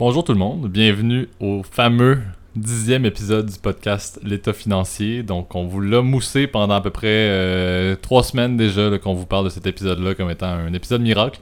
[0.00, 2.22] Bonjour tout le monde, bienvenue au fameux
[2.56, 5.22] dixième épisode du podcast L'État financier.
[5.22, 9.26] Donc on vous l'a moussé pendant à peu près euh, trois semaines déjà qu'on vous
[9.26, 11.38] parle de cet épisode-là comme étant un épisode miracle.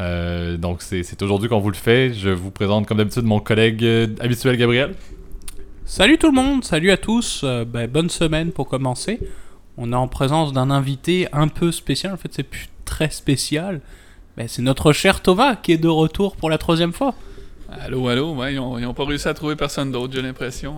[0.00, 2.12] Euh, donc c'est aujourd'hui qu'on vous le fait.
[2.12, 4.94] Je vous présente comme d'habitude mon collègue euh, habituel Gabriel.
[5.84, 9.20] Salut tout le monde, salut à tous, ben, bonne semaine pour commencer.
[9.76, 13.80] On est en présence d'un invité un peu spécial, en fait c'est plus très spécial.
[14.48, 17.14] C'est notre cher Tova qui est de retour pour la troisième fois.
[17.80, 20.76] Allô, allô, ouais, ils, ont, pas réussi à trouver personne d'autre, j'ai l'impression.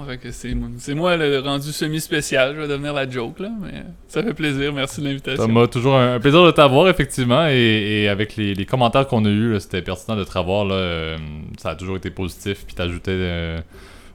[0.79, 4.73] C'est moi le rendu semi-spécial, je vais devenir la joke, là, mais ça fait plaisir,
[4.73, 5.47] merci de l'invitation.
[5.47, 9.83] Thomas, toujours un, plaisir de t'avoir, effectivement, et, avec les, commentaires qu'on a eus, c'était
[9.83, 11.17] pertinent de te revoir, là, euh,
[11.59, 13.61] ça a toujours été positif, puis t'ajoutais euh,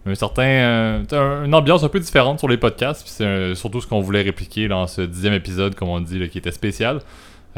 [0.06, 3.88] un certain, euh, une ambiance un peu différente sur les podcasts, puis c'est surtout ce
[3.88, 7.02] qu'on voulait répliquer dans ce dixième épisode, comme on dit, qui était spécial.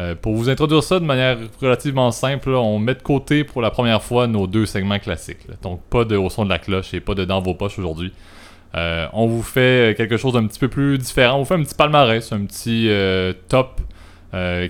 [0.01, 3.71] Euh, pour vous introduire ça de manière relativement simple, on met de côté pour la
[3.71, 5.45] première fois nos deux segments classiques.
[5.61, 8.11] Donc pas de au son de la cloche et pas de dans vos poches aujourd'hui.
[8.75, 11.37] Euh, on vous fait quelque chose d'un petit peu plus différent.
[11.37, 13.81] On vous fait un petit palmarès, un petit euh, top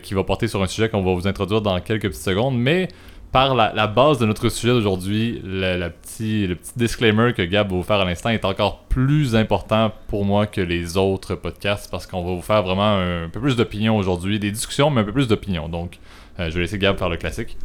[0.01, 2.57] qui va porter sur un sujet qu'on va vous introduire dans quelques petites secondes.
[2.57, 2.87] Mais
[3.31, 8.01] par la, base de notre sujet d'aujourd'hui, le, petit, disclaimer que Gab va vous faire
[8.01, 12.35] à l'instant est encore plus important pour moi que les autres podcasts parce qu'on va
[12.35, 15.69] vous faire vraiment un, peu plus d'opinion aujourd'hui, des discussions, mais un peu plus d'opinion.
[15.69, 15.99] Donc,
[16.39, 17.57] euh, je vais laisser Gab faire le classique.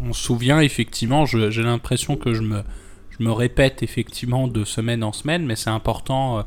[0.00, 2.62] On se souvient effectivement, j'ai l'impression que je me,
[3.08, 6.40] je me répète effectivement de semaine en semaine, mais c'est important.
[6.40, 6.42] Euh,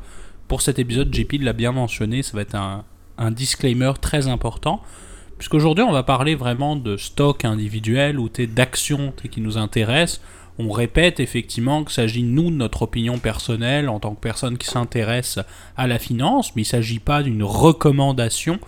[0.46, 2.84] pour cet épisode, JP l'a bien mentionné, ça va être un,
[3.18, 4.80] un disclaimer très important.
[5.38, 10.20] Puisqu'aujourd'hui, on va parler vraiment de stock individuel ou d'actions qui nous intéressent.
[10.58, 14.66] On répète effectivement qu'il s'agit, nous, de notre opinion personnelle en tant que personne qui
[14.66, 15.38] s'intéresse
[15.76, 18.58] à la finance, mais il ne s'agit pas d'une recommandation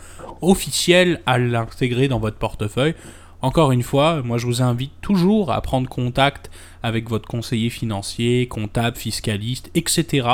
[0.41, 2.95] officielle à l'intégrer dans votre portefeuille.
[3.43, 6.51] Encore une fois, moi je vous invite toujours à prendre contact
[6.85, 10.29] avec votre conseiller financier, comptable, fiscaliste, etc.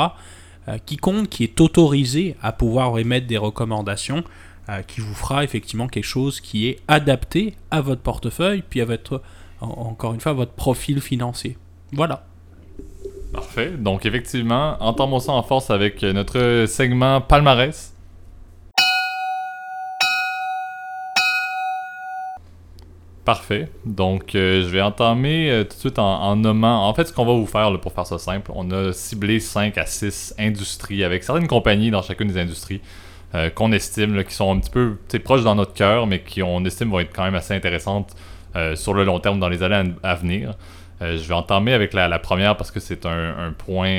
[0.67, 4.23] Euh, quiconque qui est autorisé à pouvoir émettre des recommandations.
[4.69, 8.85] Euh, qui vous fera effectivement quelque chose qui est adapté à votre portefeuille, puis à
[8.85, 9.21] votre,
[9.61, 11.57] encore une fois, votre profil financier.
[11.93, 12.25] Voilà.
[13.31, 13.71] Parfait.
[13.77, 17.93] Donc effectivement, entendons ça en force avec notre segment palmarès.
[23.27, 23.67] Parfait.
[23.85, 26.87] Donc, euh, je vais entamer euh, tout de suite en, nommant.
[26.87, 29.77] En fait, ce qu'on va vous faire pour faire ça simple, on a ciblé 5
[29.77, 32.79] à 6 industries avec certaines compagnies dans chacune des industries.
[33.35, 36.63] Euh, qu'on estime, qui sont un petit peu proches dans notre cœur, mais qui on
[36.63, 38.15] estime vont être quand même assez intéressantes
[38.55, 40.53] euh, sur le long terme dans les années à, venir.
[41.01, 43.89] Euh, je vais entamer avec la, première parce que c'est un, point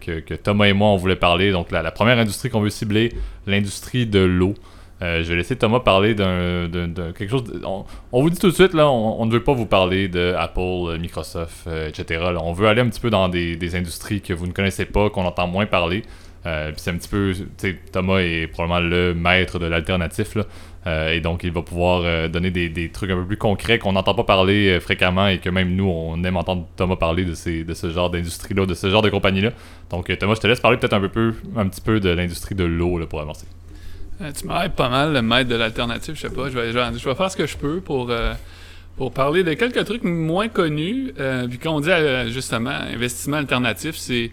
[0.00, 1.50] que, Thomas et moi on voulait parler.
[1.50, 3.12] Donc la, première industrie qu'on veut cibler,
[3.48, 4.54] l'industrie de l'eau.
[5.00, 6.68] je vais laisser Thomas parler d'un
[7.18, 7.42] quelque chose.
[7.64, 10.96] on, vous dit tout de suite là, on, ne veut pas vous parler de Apple,
[11.00, 12.22] Microsoft, etc.
[12.40, 15.10] on veut aller un petit peu dans des, des industries que vous ne connaissez pas,
[15.10, 16.04] qu'on entend moins parler.
[16.46, 17.34] Euh, c'est un petit peu,
[17.92, 20.38] Thomas est probablement le maître de l'alternatif,
[20.86, 23.92] euh, et donc il va pouvoir euh, donner des, trucs un peu plus concrets qu'on
[23.92, 27.62] n'entend pas parler fréquemment et que même nous, on aime entendre Thomas parler de, ces,
[27.64, 29.50] de ce genre d'industrie-là, de ce genre de compagnie-là.
[29.90, 32.64] Donc Thomas, je te laisse parler peut-être un, peu, un petit peu de l'industrie de
[32.64, 33.46] l'eau pour avancer.
[34.38, 36.48] tu m'arrêtes pas mal, le maître de l'alternative, je sais pas.
[36.48, 38.10] Je vais, je, vais, faire ce que je peux pour
[38.96, 41.12] pour parler de quelques trucs moins connus.
[41.50, 41.90] puis quand on dit
[42.28, 44.30] justement investissement alternatif, c'est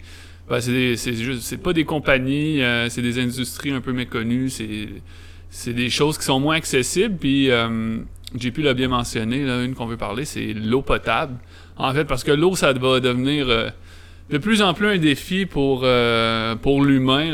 [0.48, 4.50] ben, c'est pas des compagnies, euh, c'est des industries un peu méconnues,
[5.50, 7.16] c'est des choses qui sont moins accessibles.
[7.16, 7.98] Puis euh,
[8.34, 11.34] JP l'a bien mentionné, là, une qu'on veut parler, c'est l'eau potable.
[11.76, 13.68] En fait, parce que l'eau, ça va devenir euh,
[14.30, 17.30] de plus en plus un défi pour, euh, pour l'humain.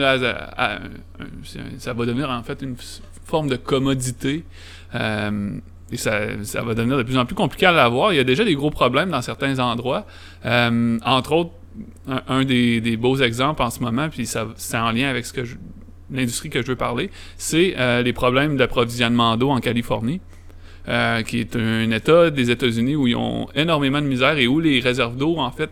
[1.79, 2.77] Ça va devenir en fait une
[3.25, 4.45] forme de commodité.
[4.93, 8.13] et ça, ça, va devenir de plus en plus compliqué à l'avoir.
[8.13, 10.07] Il y a déjà des gros problèmes dans certains endroits.
[10.45, 11.53] entre autres,
[12.07, 15.43] un, des, beaux exemples en ce moment, puis ça, c'est en lien avec ce que
[16.11, 20.21] l'industrie que je veux parler, c'est euh, les problèmes d'approvisionnement d'eau en Californie.
[20.87, 24.61] Euh, qui est un État des États-Unis où ils ont énormément de misère et où
[24.61, 25.71] les réserves d'eau, en fait,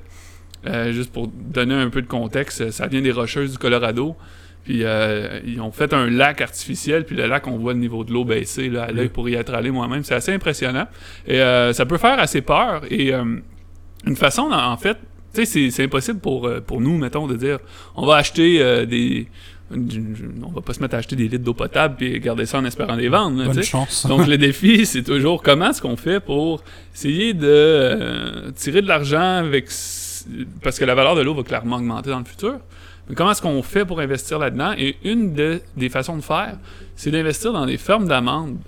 [0.67, 4.17] euh, juste pour donner un peu de contexte, ça vient des rocheuses du Colorado.
[4.65, 4.85] Puis
[5.45, 8.25] ils ont fait un lac artificiel, puis le lac, on voit le niveau de l'eau
[8.25, 10.03] baisser là, à l'œil pour y être allé moi-même.
[10.03, 10.87] C'est assez impressionnant.
[11.27, 11.41] Et
[11.75, 12.83] ça peut faire assez peur.
[12.89, 14.97] Et une façon, en fait,
[15.35, 17.59] tu sais, c'est impossible pour, euh, pour nous, mettons, de dire
[17.95, 19.29] on va acheter euh, des.
[19.75, 22.65] On va pas se mettre à acheter des litres d'eau potable et garder ça en
[22.67, 23.43] espérant les vendre.
[23.43, 24.05] Bonne chance.
[24.07, 26.63] Donc le défi, c'est toujours comment est-ce qu'on fait pour
[26.95, 29.71] essayer de euh, tirer de l'argent avec
[30.63, 32.59] parce que la valeur de l'eau va clairement augmenter dans le futur.
[33.09, 34.75] Mais comment est-ce qu'on fait pour investir là-dedans?
[34.77, 36.59] Et une des façons de faire,
[36.95, 38.59] c'est d'investir dans des fermes d'amandes.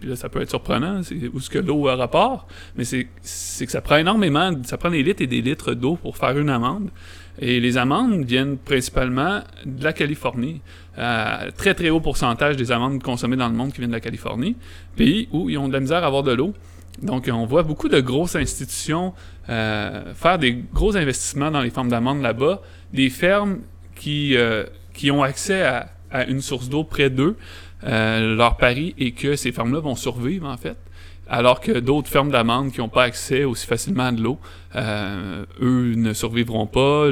[0.00, 2.46] Puis là, ça peut être surprenant, c'est où ce que l'eau a rapport,
[2.76, 6.16] mais c'est que ça prend énormément, ça prend des litres et des litres d'eau pour
[6.16, 6.90] faire une amande.
[7.38, 10.60] Et les amandes viennent principalement de la Californie.
[11.56, 14.56] Très très haut pourcentage des amandes consommées dans le monde qui viennent de la Californie,
[14.96, 16.52] pays où ils ont de la misère à avoir de l'eau.
[17.00, 19.14] Donc on voit beaucoup de grosses institutions
[19.48, 22.60] euh, faire des gros investissements dans les fermes d'amandes là-bas,
[22.92, 23.58] des fermes
[23.94, 27.36] qui, euh, qui ont accès à une source d'eau près d'eux.
[27.84, 30.76] Euh, leur pari est que ces fermes-là vont survivre en fait
[31.28, 34.38] alors que d'autres fermes d'amandes qui n'ont pas accès aussi facilement à de l'eau,
[34.76, 37.10] euh, eux ne survivront pas.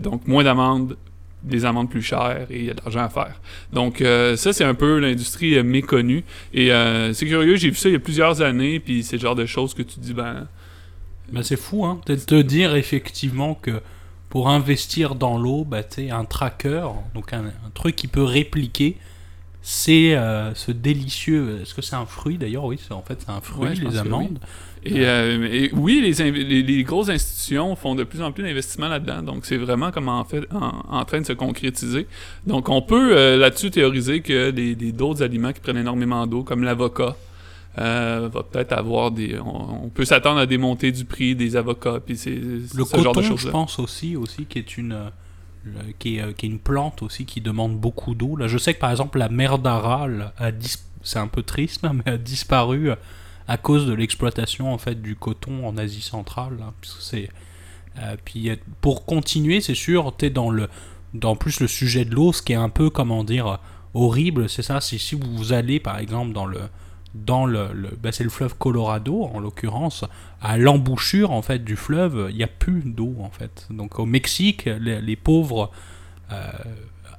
[0.00, 0.96] Donc, moins d'amandes,
[1.44, 3.40] des amendes plus chères et il y a de l'argent à faire.
[3.72, 6.24] Donc, euh, ça, c'est un peu l'industrie méconnue.
[6.52, 6.70] Et
[7.12, 9.46] c'est curieux, j'ai vu ça il y a plusieurs années, puis c'est le genre de
[9.46, 10.48] choses que tu dis, ben,
[11.30, 13.80] Bah, c'est fou, hein, de te dire effectivement que
[14.30, 18.96] pour investir dans l'eau, bah, tu un tracker, donc un truc qui peut répliquer,
[19.72, 21.60] c'est euh, ce délicieux.
[21.62, 22.64] Est-ce que c'est un fruit d'ailleurs?
[22.64, 24.40] Oui, en fait, c'est un fruit, Ouais, les amandes.
[24.84, 28.88] Et, euh, et oui, les, les, les grosses institutions font de plus en plus d'investissements
[28.88, 29.22] là-dedans.
[29.22, 32.08] Donc, c'est vraiment comme en, fait, en, en train de se concrétiser.
[32.48, 36.42] Donc, on peut euh, là-dessus théoriser que des des- d'autres aliments qui prennent énormément d'eau,
[36.42, 37.14] comme l'avocat,
[37.78, 39.38] euh, va peut-être avoir des.
[39.38, 42.96] On, on peut s'attendre à des montées du prix des avocats, puis c'est Le ce
[43.00, 44.96] genre de coton, je pense aussi, aussi qui est une.
[45.66, 48.36] Euh, le- qui, est, euh, qui est une plante aussi qui demande beaucoup d'eau.
[48.36, 51.82] Là, je sais que par exemple la mer d'Aral a dis- c'est un peu triste,
[52.04, 52.96] mais a disparu euh,
[53.48, 56.58] à cause de l'exploitation en fait du coton en Asie centrale.
[58.50, 60.68] euh, pour continuer, c'est sûr, t'es dans le
[61.12, 63.58] dans plus le sujet de l'eau, ce qui est un peu comment dire
[63.94, 64.80] horrible, c'est ça.
[64.80, 66.60] C'est si vous allez par exemple dans le
[67.14, 70.04] dans le, le bah, c'est le fleuve Colorado en l'occurrence
[70.40, 74.06] à l'embouchure en fait du fleuve il n'y a plus d'eau en fait donc au
[74.06, 75.70] Mexique les, les pauvres
[76.32, 76.36] euh,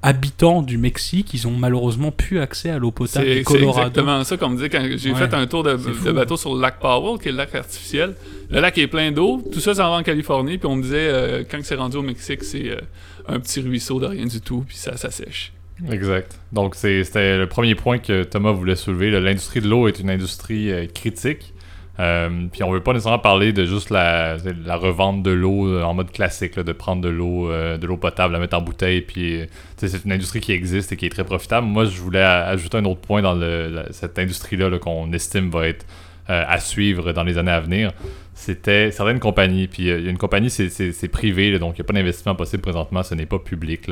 [0.04, 4.24] habitants du Mexique ils ont malheureusement plus accès à l'eau potable du c'est Colorado exactement
[4.24, 5.18] ça qu'on me disait quand j'ai Ouais.
[5.20, 5.76] fait un tour de
[6.12, 8.16] bateau sur le lac Powell, qui est le lac artificiel.
[8.50, 11.08] Le lac est plein d'eau, tout ça s'en va en Californie, puis on me disait
[11.10, 12.80] euh, quand c'est rendu au Mexique, c'est euh,
[13.28, 15.54] un petit ruisseau de rien du tout, puis ça, ça sèche.
[15.89, 16.39] Exact.
[16.51, 19.10] Donc, c'était le premier point que Thomas voulait soulever.
[19.19, 21.54] L'industrie de l'eau est une industrie euh, critique.
[22.00, 25.83] Euh, puis on veut pas nécessairement parler de juste la, la revente de l'eau euh,
[25.83, 29.42] en mode classique, de prendre de l'eau potable, la mettre en bouteille, puis
[29.75, 31.68] c'est une industrie qui existe et qui est très profitable.
[31.68, 35.68] Moi, je voulais ajouter un autre point dans le- cette industrie-là là, qu'on estime va
[35.68, 35.86] être
[36.29, 37.91] euh, à suivre dans les années à venir.
[38.33, 42.33] C'était certaines compagnies, puis euh, une compagnie, c'est- privé, donc il n'y a pas d'investissement
[42.35, 43.89] possible présentement, ce n'est pas public.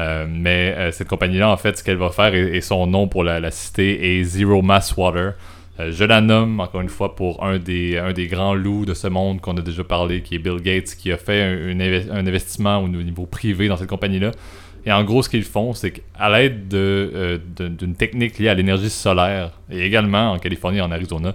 [0.00, 3.24] Euh, mais euh, cette compagnie-là, en fait, ce qu'elle va faire, et, son nom pour
[3.24, 5.34] la, la citer, est Zero Mass Water.
[5.78, 9.08] Je la nomme, encore une fois, pour un des, un des grands loups de ce
[9.08, 12.88] monde qu'on a déjà parlé, qui est Bill Gates, qui a fait un, investissement au
[12.88, 14.30] niveau privé dans cette compagnie-là.
[14.86, 18.54] Et en gros, ce qu'ils font, c'est qu'à l'aide de, de- d'une technique liée à
[18.54, 21.34] l'énergie solaire, et également en Californie et en Arizona,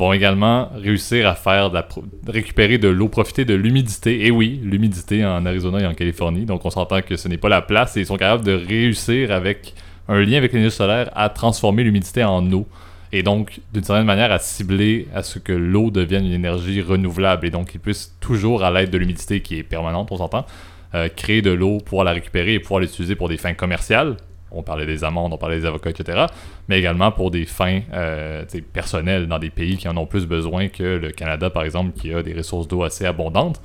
[0.00, 1.86] vont également réussir à faire de la
[2.26, 4.26] récupérer de l'eau, profiter de l'humidité.
[4.26, 6.46] Et oui, l'humidité en Arizona et en Californie.
[6.46, 9.30] Donc on s'entend que ce n'est pas la place et ils sont capables de réussir
[9.30, 9.74] avec
[10.08, 12.66] un lien avec l'énergie solaire à transformer l'humidité en eau.
[13.12, 17.46] Et donc, d'une certaine manière, à cibler à ce que l'eau devienne une énergie renouvelable.
[17.46, 20.46] Et donc, ils puissent toujours, à l'aide de l'humidité qui est permanente, on s'entend,
[20.94, 24.16] euh, créer de l'eau, pouvoir la récupérer et pouvoir l'utiliser pour des fins commerciales.
[24.50, 26.26] On parlait des amandes, on parlait des avocats, etc.
[26.68, 30.68] Mais également pour des fins euh, personnelles dans des pays qui en ont plus besoin
[30.68, 33.60] que le Canada, par exemple, qui a des ressources d'eau assez abondantes.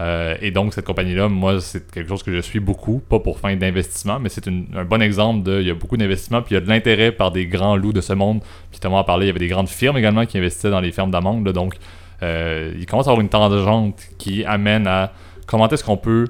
[0.00, 3.38] Euh, et donc, cette compagnie-là, moi, c'est quelque chose que je suis beaucoup, pas pour
[3.38, 5.60] fin d'investissement, mais c'est un bon exemple de.
[5.60, 7.92] Il y a beaucoup d'investissements, puis il y a de l'intérêt par des grands loups
[7.92, 8.40] de ce monde.
[8.70, 10.92] Puis Thomas a parlé, il y avait des grandes firmes également qui investissaient dans les
[10.92, 11.46] fermes d'amandes.
[11.52, 11.74] Donc,
[12.22, 15.12] euh, il commence à avoir une tangente qui amène à
[15.46, 16.26] comment est-ce qu'on peut,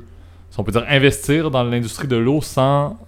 [0.51, 2.99] si on peut dire, investir dans l'industrie de l'eau sans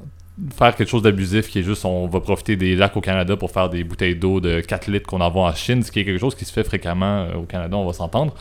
[0.50, 3.50] faire quelque chose d'abusif qui est juste on va profiter des lacs au Canada pour
[3.50, 6.20] faire des bouteilles d'eau de 4 litres qu'on envoie en Chine, ce qui est quelque
[6.20, 8.34] chose qui se fait fréquemment euh, au Canada, on va s'entendre.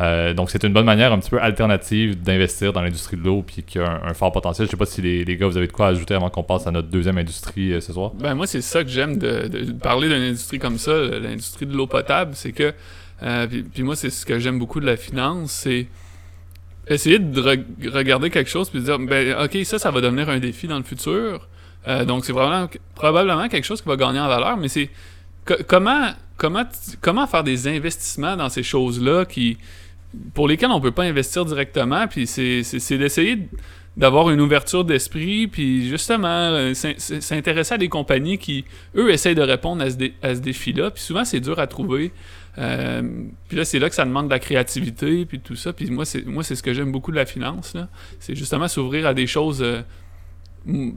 [0.00, 3.42] Euh, donc c'est une bonne manière un petit peu alternative d'investir dans l'industrie de l'eau
[3.42, 4.68] puis qui a un, fort potentiel.
[4.68, 6.68] Je sais pas si les, les gars vous avez de quoi ajouter avant qu'on passe
[6.68, 8.12] à notre deuxième industrie euh, ce soir.
[8.14, 11.88] Ben moi, c'est ça que j'aime de, parler d'une industrie comme ça, l'industrie de l'eau
[11.88, 12.72] potable, c'est que,
[13.48, 15.88] puis, puis moi, c'est ce que j'aime beaucoup de la finance, c'est
[16.88, 20.28] essayer de re- regarder quelque chose puis de dire, ben ok, ça, ça va devenir
[20.28, 21.48] un défi dans le futur.
[21.86, 24.90] Euh, donc c'est vraiment probablement quelque chose qui va gagner en valeur, mais c'est
[25.44, 26.64] co- comment comment
[27.00, 29.56] comment faire des investissements dans ces choses-là qui
[30.34, 32.62] pour lesquelles on peut pas investir directement, puis c'est
[32.98, 33.46] d'essayer de-
[33.96, 38.64] d'avoir une ouverture d'esprit, puis justement euh, s'in- s'in- s'intéresser à des compagnies qui,
[38.96, 40.90] eux, essayent de répondre à ce, dé- à ce défi-là.
[40.92, 42.12] Puis souvent, c'est dur à trouver.
[42.58, 43.02] Euh,
[43.48, 45.72] puis là, c'est là que ça demande de la créativité, puis tout ça.
[45.72, 47.74] Puis moi, c'est moi c'est ce que j'aime beaucoup de la finance.
[47.74, 47.88] là.
[48.18, 49.62] C'est justement s'ouvrir à des choses...
[49.62, 49.80] euh,
[50.68, 50.90] euh,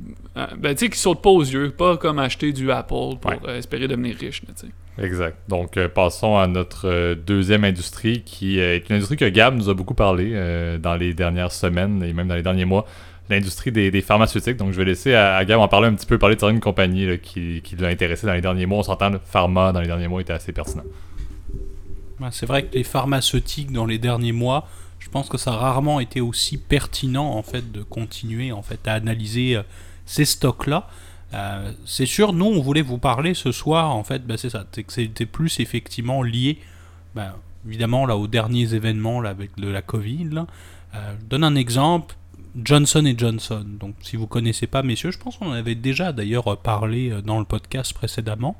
[0.58, 2.90] ben, tu sais, qui sautent pas aux yeux, pas comme acheter du Apple
[3.22, 3.40] pour Ouais.
[3.48, 4.74] euh, espérer devenir riche, là, tu sais.
[5.06, 5.38] Exact.
[5.48, 9.94] Donc, passons à notre deuxième industrie, qui est une industrie que Gab nous a beaucoup
[9.94, 12.86] parlé dans les dernières semaines et même dans les derniers mois,
[13.30, 14.58] l'industrie des, des pharmaceutiques.
[14.58, 16.60] Donc, je vais laisser à, à Gab en parler un petit peu, parler de certaines
[16.60, 18.80] compagnies là, qui, qui l'a intéressé dans les derniers mois.
[18.80, 20.84] On s'entend, le pharma dans les derniers mois était assez pertinent.
[22.22, 24.68] Ouais, C'est vrai que les pharmaceutiques dans les derniers mois,
[25.00, 28.88] je pense que ça a rarement été aussi pertinent en fait de continuer en fait
[28.88, 29.64] à analyser euh,
[30.06, 30.88] ces stocks-là.
[31.34, 34.66] Euh, c'est sûr, nous on voulait vous parler ce soir en fait, bah, c'est ça,
[34.88, 36.60] c'était plus effectivement lié,
[37.16, 40.30] bah, évidemment là aux derniers événements là avec de la Covid.
[40.32, 40.48] là.
[40.94, 42.16] Euh, je donne un exemple.
[42.62, 43.66] Johnson Johnson.
[43.66, 47.40] Donc, si vous connaissez pas, messieurs, je pense qu'on en avait déjà d'ailleurs parlé dans
[47.40, 48.58] le podcast précédemment.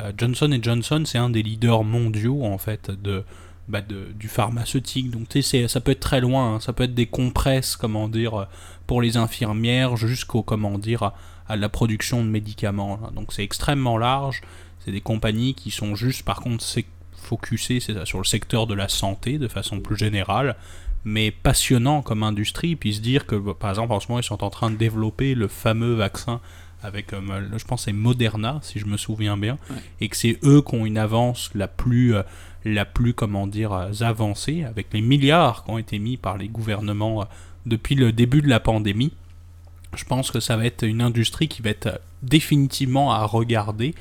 [0.00, 3.24] Euh, Johnson Johnson, c'est un des leaders mondiaux en fait de,
[3.68, 5.10] bah, du pharmaceutique.
[5.10, 6.54] Donc ça peut être très loin.
[6.54, 6.60] hein.
[6.60, 8.46] Ça peut être des compresses, comment dire,
[8.86, 11.12] pour les infirmières, jusqu'au comment dire
[11.48, 12.98] à, la production de médicaments.
[13.02, 13.10] là.
[13.14, 14.42] Donc c'est extrêmement large.
[14.84, 16.64] C'est des compagnies qui sont juste, par contre,
[17.12, 20.56] focusées c'est sur le secteur de la santé de façon plus générale,
[21.04, 22.76] mais passionnant comme industrie.
[22.76, 24.76] Puis se dire que, bah, par exemple, en ce moment, ils sont en train de
[24.76, 26.40] développer le fameux vaccin
[26.82, 27.20] avec, euh,
[27.56, 29.76] je pense, c'est Moderna, si je me souviens bien, Ouais.
[30.00, 32.22] et que c'est eux qui ont une avance la plus, euh,
[32.64, 36.48] la plus, comment dire, euh, avancée, avec les milliards qui ont été mis par les
[36.48, 37.26] gouvernements
[37.66, 39.12] depuis le début de la pandémie.
[39.96, 43.94] Je pense que ça va être une industrie qui va être définitivement à regarder.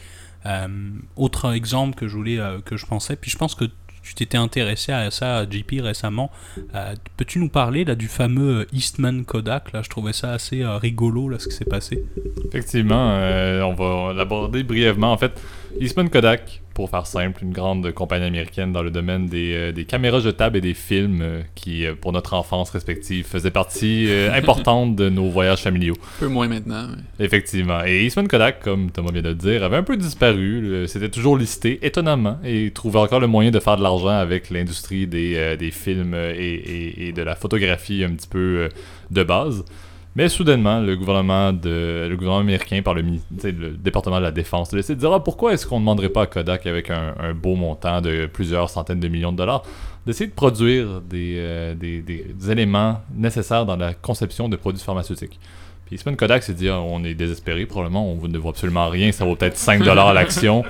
[1.15, 3.65] Autre exemple que je voulais, que je pensais, puis je pense que
[4.09, 6.31] tu t'étais intéressé à ça, JP, récemment.
[6.73, 9.71] Euh, Peux-tu nous parler là du fameux euh, Eastman Kodak?
[9.71, 12.03] Là, je trouvais ça assez euh, rigolo là ce qui s'est passé.
[12.47, 13.09] Effectivement,
[13.63, 15.11] on va l'aborder brièvement.
[15.11, 15.39] En fait,
[15.79, 19.83] Eastman Kodak, pour faire simple, une grande compagnie américaine dans le domaine des, euh, des
[19.83, 24.95] caméras jetables et des films euh, qui, euh, pour notre enfance respective, faisait partie importante
[24.95, 25.95] de nos voyages familiaux.
[25.99, 26.87] Un peu moins maintenant.
[27.19, 27.83] mais- Effectivement.
[27.85, 30.85] Et Eastman Kodak, comme Thomas vient de le dire, avait un peu disparu.
[30.87, 35.05] C'était toujours listé, étonnamment, et trouvait encore le moyen de faire de l'argent avec l'industrie
[35.05, 38.69] des, des films et, et- et de la photographie un petit peu
[39.11, 39.65] de base.
[40.19, 43.03] Mais soudainement, le gouvernement, de, le gouvernement américain, par le,
[43.41, 46.09] le département de la défense, a décidé de dire ah, pourquoi est-ce qu'on ne demanderait
[46.09, 49.63] pas à Kodak, avec un, beau montant de plusieurs centaines de millions de dollars,
[50.05, 51.73] d'essayer de produire des, euh,
[52.49, 55.39] éléments nécessaires dans la conception de produits pharmaceutiques.
[55.85, 59.13] Puis Eastman Kodak s'est dit, ah, on est désespéré, probablement, on ne vaut absolument rien,
[59.13, 60.65] ça vaut peut-être 5$ à l'action.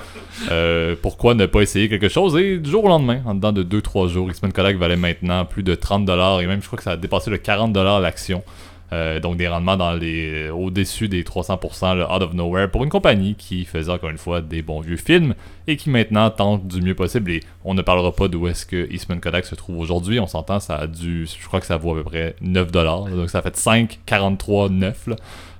[0.51, 2.37] Euh, pourquoi ne pas essayer quelque chose?
[2.37, 5.63] Et du jour au lendemain, en dedans de 2-3 jours, Eastman Kodak valait maintenant plus
[5.63, 8.43] de 30$, et même je crois que ça a dépassé le 40$ à l'action.
[8.91, 12.89] Euh, donc des rendements dans les au-dessus des 300% là, out of nowhere pour une
[12.89, 15.35] compagnie qui faisait encore une fois des bons vieux films
[15.67, 17.31] et qui maintenant tente du mieux possible.
[17.31, 20.19] Et on ne parlera pas d'où est-ce que Eastman Kodak se trouve aujourd'hui.
[20.19, 23.29] On s'entend ça a dû je crois que ça vaut à peu près 9$ donc
[23.29, 25.15] ça fait 5 43 9 là.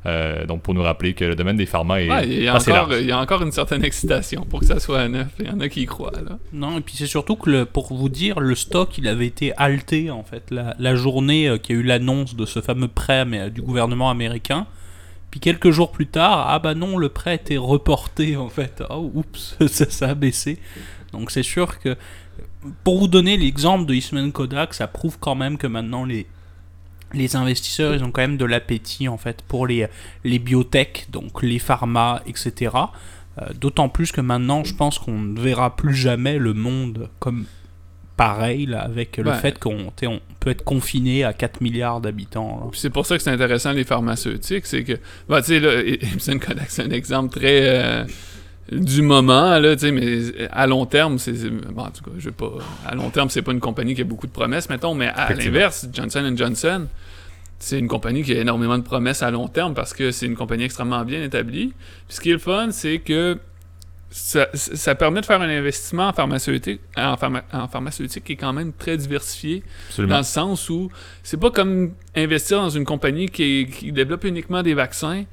[0.06, 2.56] Euh, donc pour nous rappeler que le domaine des pharma est Ouais, il y, a
[2.56, 3.02] assez encore, large.
[3.02, 5.28] il y a encore une certaine excitation pour que ça soit à neuf.
[5.40, 6.12] Il y en a qui y croient.
[6.14, 6.38] Là.
[6.54, 9.52] Non, et puis c'est surtout que, le- pour vous dire, le stock, il avait été
[9.58, 12.88] halté, en fait, la, la journée euh, qu'il y a eu l'annonce de ce fameux
[12.88, 14.68] prêt mais, euh, du gouvernement américain.
[15.32, 18.82] Puis quelques jours plus tard, ah bah non, le prêt était reporté, en fait.
[18.90, 20.60] Oh, oups, ça, ça a baissé.
[21.12, 21.98] Donc c'est sûr que,
[22.86, 26.26] pour vous donner l'exemple de Eastman Kodak, ça prouve quand même que maintenant les,
[27.14, 29.88] les investisseurs, ils ont quand même de l'appétit, en fait, pour les,
[30.24, 32.76] les biotech, donc les pharma, etc.
[33.42, 37.46] Euh, D'autant plus que maintenant, je pense qu'on ne verra plus jamais le monde comme
[38.18, 39.38] pareil, là, avec le Ouais.
[39.38, 42.70] fait qu'on on peut être confiné à 4 milliards d'habitants.
[42.74, 44.94] c'est pour ça que c'est intéressant les pharmaceutiques, c'est que,
[45.30, 46.00] bah, tu sais,
[46.68, 48.04] c'est un exemple très euh,
[48.72, 52.26] du moment, là, tu sais, mais à long terme, c'est, bon, en tout cas, je
[52.26, 52.52] vais pas,
[52.86, 55.28] à long terme, c'est pas une compagnie qui a beaucoup de promesses, mettons, mais à
[55.34, 56.88] l'inverse, Johnson Johnson,
[57.58, 60.36] c'est une compagnie qui a énormément de promesses à long terme parce que c'est une
[60.36, 61.74] compagnie extrêmement bien établie.
[62.08, 63.38] Puis ce qui est le fun, c'est que
[64.12, 68.38] ça, ça permet de faire un investissement en pharmaceutique, en, pharma- en pharmaceutique qui est
[68.38, 70.14] quand même très diversifié Absolument.
[70.14, 70.90] dans le sens où
[71.22, 75.26] c'est pas comme investir dans une compagnie qui, qui développe uniquement des vaccins.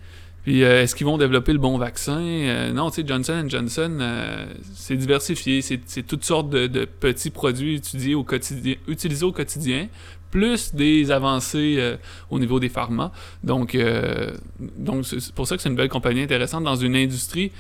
[0.47, 2.21] Puis euh, est-ce qu'ils vont développer le bon vaccin?
[2.21, 7.75] Euh, Non, tu sais, Johnson Johnson, euh, c'est diversifié, c'est toutes sortes de, petits produits
[7.75, 8.15] étudiés
[8.87, 9.89] utilisés au quotidien,
[10.31, 11.97] plus des avancées
[12.31, 13.11] au niveau des pharma.
[13.43, 17.51] Donc, c'est pour ça que c'est une belle compagnie intéressante dans une industrie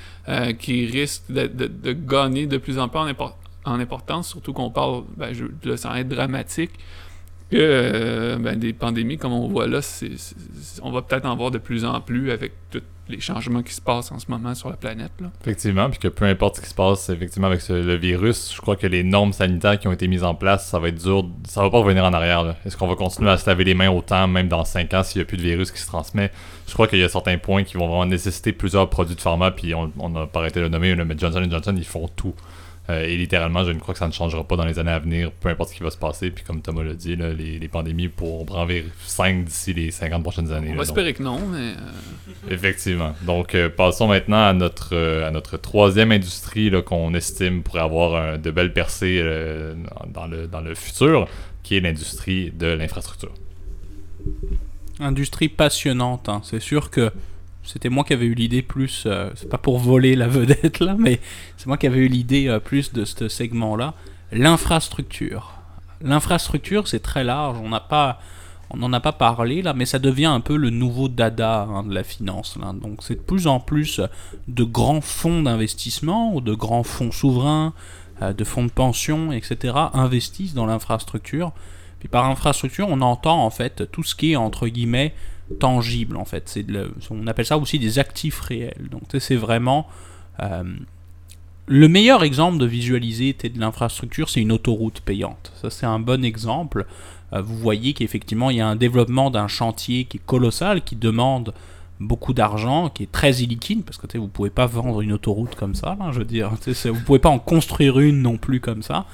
[0.60, 4.70] qui risque de, de- gagner de plus en plus en, impor- en importance, surtout qu'on
[4.70, 6.70] parle, ben, je, sans être dramatique,
[7.50, 9.80] que euh, ben, des pandémies comme on voit là,
[10.82, 13.80] on va peut-être en voir de plus en plus avec tout- les changements qui se
[13.80, 15.12] passent en ce moment sur la planète.
[15.20, 15.28] Là.
[15.42, 18.60] Effectivement, puis que peu importe ce qui se passe effectivement avec ce- le virus, je
[18.60, 21.24] crois que les normes sanitaires qui ont été mises en place, ça va être dur,
[21.46, 22.56] ça va pas revenir en arrière.
[22.64, 25.20] Est-ce qu'on va continuer à se laver les mains autant, même dans 5 ans, s'il
[25.20, 26.32] n'y a plus de virus qui se transmet?
[26.66, 29.52] Je crois qu'il y a certains points qui vont vraiment nécessiter plusieurs produits de pharma,
[29.52, 32.34] puis on n'a pas arrêté de le nommer, mais Johnson Johnson, ils font tout.
[32.88, 34.98] Euh, et littéralement, je ne crois que ça ne changera pas dans les années à
[35.00, 36.30] venir, peu importe ce qui va se passer.
[36.30, 40.22] Puis comme Thomas l'a dit, là, les, les pandémies pourront branler 5 d'ici les 50
[40.22, 40.68] prochaines années.
[40.68, 40.76] On là.
[40.78, 43.12] va Donc, espérer que non, mais euh, Effectivement.
[43.22, 47.80] Donc, euh, passons maintenant à notre, euh, à notre troisième industrie là, qu'on estime pourrait
[47.80, 49.74] avoir un- de belles percées euh,
[50.14, 51.26] dans, le, dans le futur,
[51.64, 53.32] qui est l'industrie de l'infrastructure.
[55.00, 56.40] Industrie passionnante, hein.
[56.44, 57.10] c'est sûr que
[57.66, 60.96] c'était moi qui avais eu l'idée plus, euh, c'est pas pour voler la vedette là,
[60.98, 61.20] mais
[61.56, 63.94] c'est moi qui avais eu l'idée euh, plus de ce segment-là,
[64.32, 65.52] l'infrastructure.
[66.00, 70.56] L'infrastructure c'est très large, on n'en a pas parlé là, mais ça devient un peu
[70.56, 72.56] le nouveau dada hein, de la finance.
[72.60, 72.72] Là.
[72.72, 74.00] Donc c'est de plus en plus
[74.48, 77.72] de grands fonds d'investissement ou de grands fonds souverains,
[78.22, 79.74] euh, de fonds de pension, etc.
[79.92, 81.52] investissent dans l'infrastructure.
[81.98, 85.14] Puis par infrastructure, on entend en fait tout ce qui est entre guillemets
[85.58, 86.44] tangible en fait.
[86.46, 86.66] C'est
[87.10, 88.88] on appelle ça aussi des actifs réels.
[88.90, 89.86] Donc c'est vraiment
[90.40, 90.64] euh,
[91.66, 95.52] le meilleur exemple de visualiser de l'infrastructure, c'est une autoroute payante.
[95.60, 96.86] Ça c'est un bon exemple.
[97.32, 100.96] Euh, vous voyez qu'effectivement il y a un développement d'un chantier qui est colossal, qui
[100.96, 101.54] demande
[102.00, 105.74] beaucoup d'argent, qui est très illiquide, parce que vous pouvez pas vendre une autoroute comme
[105.74, 109.06] ça, là, je veux dire, vous pouvez pas en construire une non plus comme ça.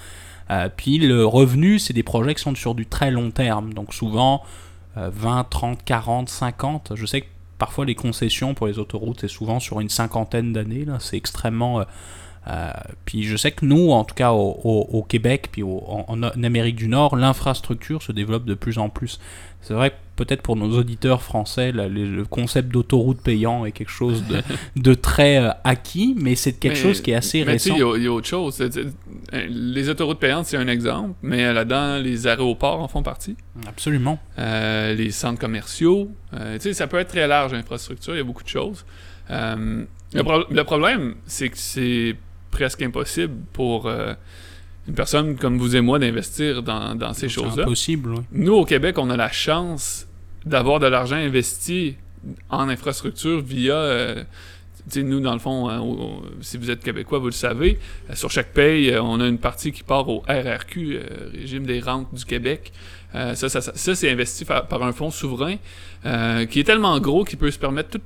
[0.50, 3.94] Euh, puis le revenu, c'est des projets qui sont sur du très long terme, donc
[3.94, 4.42] souvent
[4.96, 6.92] 20, 30, 40, 50.
[6.94, 7.26] Je sais que
[7.58, 11.80] parfois les concessions pour les autoroutes, c'est souvent sur une cinquantaine d'années, là, c'est extrêmement...
[11.80, 11.84] euh,
[12.48, 12.72] euh,
[13.04, 17.14] puis je sais que nous, en tout cas au, Québec, puis en Amérique du Nord,
[17.14, 19.20] l'infrastructure se développe de plus en plus.
[19.62, 23.90] C'est vrai que peut-être pour nos auditeurs français, là, le concept d'autoroute payant est quelque
[23.90, 24.42] chose de,
[24.80, 27.74] de très euh, acquis, mais c'est quelque Mais- chose qui est assez mais récent.
[27.74, 28.60] Il y, a- il y a autre chose.
[28.60, 33.36] Euh, Les autoroutes payantes, c'est un exemple, mais là-dedans, les aéroports en font partie.
[33.66, 34.18] Absolument.
[34.38, 36.10] Euh, les centres commerciaux.
[36.34, 38.84] Euh, ça peut être très large, l'infrastructure, il y a beaucoup de choses.
[39.30, 42.16] Euh, le, pro- le problème, c'est que c'est
[42.50, 44.12] presque impossible pour euh,
[44.88, 47.64] une personne comme vous et moi d'investir dans, dans ces C'est choses-là.
[47.64, 48.20] impossible, oui.
[48.32, 50.06] Nous, au Québec, on a la chance
[50.44, 51.94] d'avoir de l'argent investi
[52.50, 53.74] en infrastructure via.
[53.74, 54.24] euh,
[54.96, 55.80] nous, dans le fond, hein,
[56.40, 57.78] si vous êtes québécois, vous le savez,
[58.10, 61.64] euh, sur chaque paye, euh, on a une partie qui part au RRQ, euh, Régime
[61.64, 62.72] des rentes du Québec.
[63.14, 65.56] Ça, ça, ça, ça, c'est investi par un fonds souverain
[66.48, 68.02] qui est tellement gros qu'il peut se permettre toutes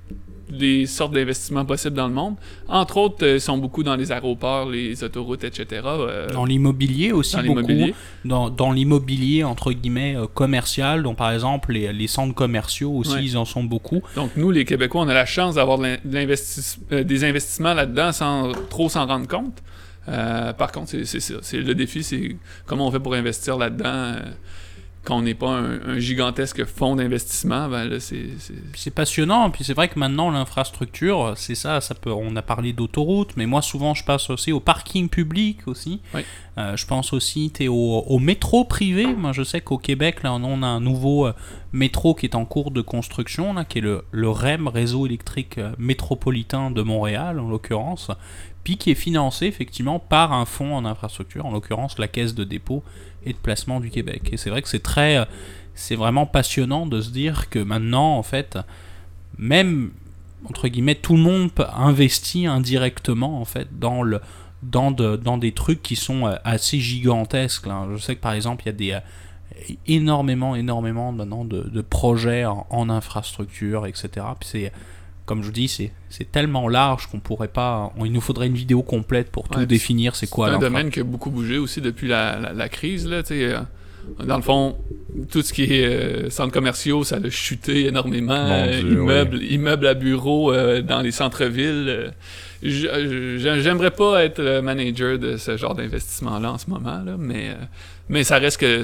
[0.49, 2.37] les sortes d'investissements possibles dans le monde.
[2.69, 5.83] Entre autres, euh, ils sont beaucoup dans les aéroports, les autoroutes, etc.
[5.85, 7.59] euh, Dans l'immobilier aussi dans beaucoup.
[7.61, 7.95] l'immobilier.
[8.25, 13.15] Dans, dans l'immobilier entre guillemets euh, commercial, dont par exemple les, les centres commerciaux aussi,
[13.15, 13.25] Ouais.
[13.25, 14.03] ils en sont beaucoup.
[14.15, 15.97] Donc, nous, les Québécois, on a la chance d'avoir euh,
[17.05, 19.63] des investissements là-dedans sans trop s'en rendre compte.
[20.07, 21.35] Par contre, c'est ça.
[21.53, 24.15] Le défi, c'est comment on fait pour investir là-dedans
[25.07, 27.69] quand on n'est pas un, un gigantesque fonds d'investissement.
[27.69, 28.27] Ben là, c'est.
[28.75, 32.73] c'est- passionnant, puis c'est vrai que maintenant l'infrastructure, c'est ça, ça peut, on a parlé
[32.73, 36.01] d'autoroutes, mais moi souvent je passe aussi au parking public aussi.
[36.15, 36.23] Oui.
[36.59, 37.75] Euh, je pense aussi t'es au,
[38.07, 39.07] au métro privé.
[39.07, 41.33] Moi je sais qu'au Québec là on a un nouveau euh,
[41.73, 45.59] métro qui est en cours de construction là, qui est le, le REM, réseau électrique
[45.59, 48.11] euh, métropolitain de Montréal en l'occurrence,
[48.75, 52.83] qui est financé effectivement par un fonds en infrastructure, en l'occurrence la Caisse de dépôt
[53.25, 54.31] et de placement du Québec.
[54.33, 55.25] Et c'est vrai que c'est très, euh,
[55.77, 58.59] c'est vraiment passionnant de se dire que maintenant en fait
[59.39, 59.91] même
[60.49, 64.21] entre guillemets tout le monde investit indirectement en fait dans le
[64.63, 67.87] dans, de- dans des trucs qui sont euh, assez gigantesques là.
[67.93, 71.81] je sais que par exemple il y a des euh, énormément énormément maintenant de, de
[71.83, 74.73] projets en, en infrastructure etc puis c'est
[75.27, 78.47] comme je vous dis c'est c'est tellement large qu'on pourrait pas on- il nous faudrait
[78.47, 81.31] une vidéo complète pour tout Ouais, définir c'est quoi C'est un domaine qui a beaucoup
[81.31, 83.07] bougé aussi depuis la, la- la crise.
[83.07, 83.59] Là, euh,
[84.25, 84.77] dans le fond,
[85.33, 88.35] tout ce qui est euh, centres commerciaux, ça a chuté énormément.
[88.37, 92.13] Euh, immeubles, immeubles à bureaux euh, dans les centres-villes.
[92.63, 97.55] J'aimerais pas être le manager de ce genre d'investissement-là en ce moment, là, mais, euh,
[98.09, 98.83] mais ça reste que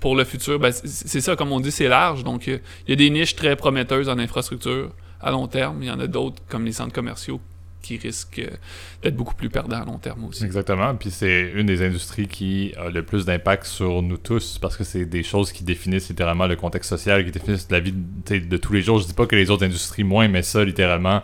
[0.00, 2.24] pour le futur, ben, c'est ça, comme on dit, c'est large.
[2.24, 4.90] Donc, il y a des niches très prometteuses en infrastructure
[5.24, 5.82] à long terme.
[5.82, 7.40] Il y en a d'autres, comme les centres commerciaux,
[7.84, 8.56] qui risquent euh,
[9.02, 10.44] d'être beaucoup plus perdants à long terme aussi.
[10.44, 10.94] Exactement.
[10.94, 14.84] Puis c'est une des industries qui a le plus d'impact sur nous tous parce que
[14.84, 18.72] c'est des choses qui définissent littéralement le contexte social, qui définissent la vie de, tous
[18.72, 18.98] les jours.
[18.98, 21.22] Je dis pas que les autres industries moins, mais ça, littéralement,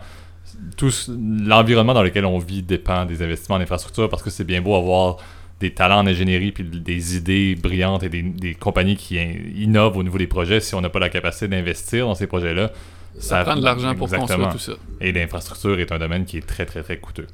[1.09, 4.75] l'environnement dans lequel on vit dépend des investissements en infrastructure parce que c'est bien beau
[4.75, 5.17] avoir
[5.61, 9.97] des talents en ingénierie puis des idées brillantes et des, des compagnies qui in- innovent
[9.97, 12.71] au niveau des projets si on n'a pas la capacité d'investir dans ces projets-là
[13.17, 14.73] Ça, prend de l'argent pour construire tout ça.
[14.99, 17.27] Et l'infrastructure est un domaine qui est très, très, très coûteux.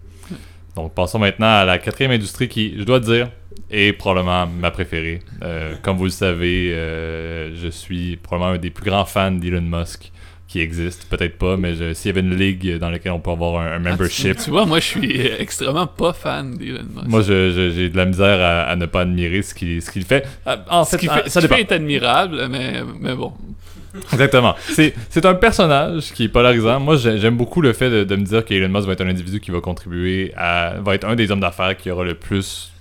[0.75, 3.29] Donc, passons maintenant à la quatrième industrie qui, je dois dire,
[3.71, 5.21] est probablement ma préférée.
[5.41, 9.61] Euh, comme vous le savez, euh, je suis probablement un des plus grands fans d'Elon
[9.61, 10.11] Musk
[10.47, 11.05] qui existe.
[11.09, 13.79] Peut-être pas, mais s'il y avait une ligue dans laquelle on peut avoir un, ah,
[13.79, 14.37] membership.
[14.37, 17.07] tu, vois, moi, je suis extrêmement pas fan d'Elon Musk.
[17.07, 20.25] Moi, j'ai de la misère à, ne pas admirer ce qu'il ce qu'il fait.
[20.45, 23.33] Ah, en fait, ce qu'il fait, ça fait est admirable, mais, mais bon.
[24.13, 24.55] Exactement.
[24.69, 26.79] C'est un personnage qui est polarisant.
[26.79, 29.51] Moi, j'aime beaucoup le fait de, me dire qu'Elon Musk va être un individu qui
[29.51, 30.75] va contribuer à.
[30.81, 32.71] va être un des hommes d'affaires qui aura le plus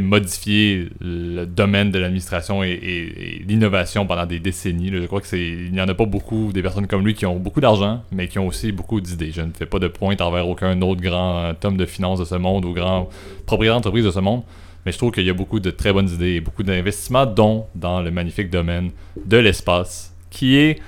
[0.00, 4.90] modifié le domaine de l'administration et, l'innovation pendant des décennies.
[4.92, 7.60] Je crois qu'il n'y en a pas beaucoup des personnes comme lui qui ont beaucoup
[7.60, 9.30] d'argent, mais qui ont aussi beaucoup d'idées.
[9.32, 12.34] Je ne fais pas de pointe envers aucun autre grand homme de finance de ce
[12.34, 13.08] monde ou grand
[13.46, 14.42] propriétaire d'entreprise de ce monde.
[14.84, 17.66] Mais je trouve qu'il y a beaucoup de très bonnes idées et beaucoup d'investissements, dont
[17.74, 18.90] dans le magnifique domaine
[19.24, 20.80] de l'espace qui est,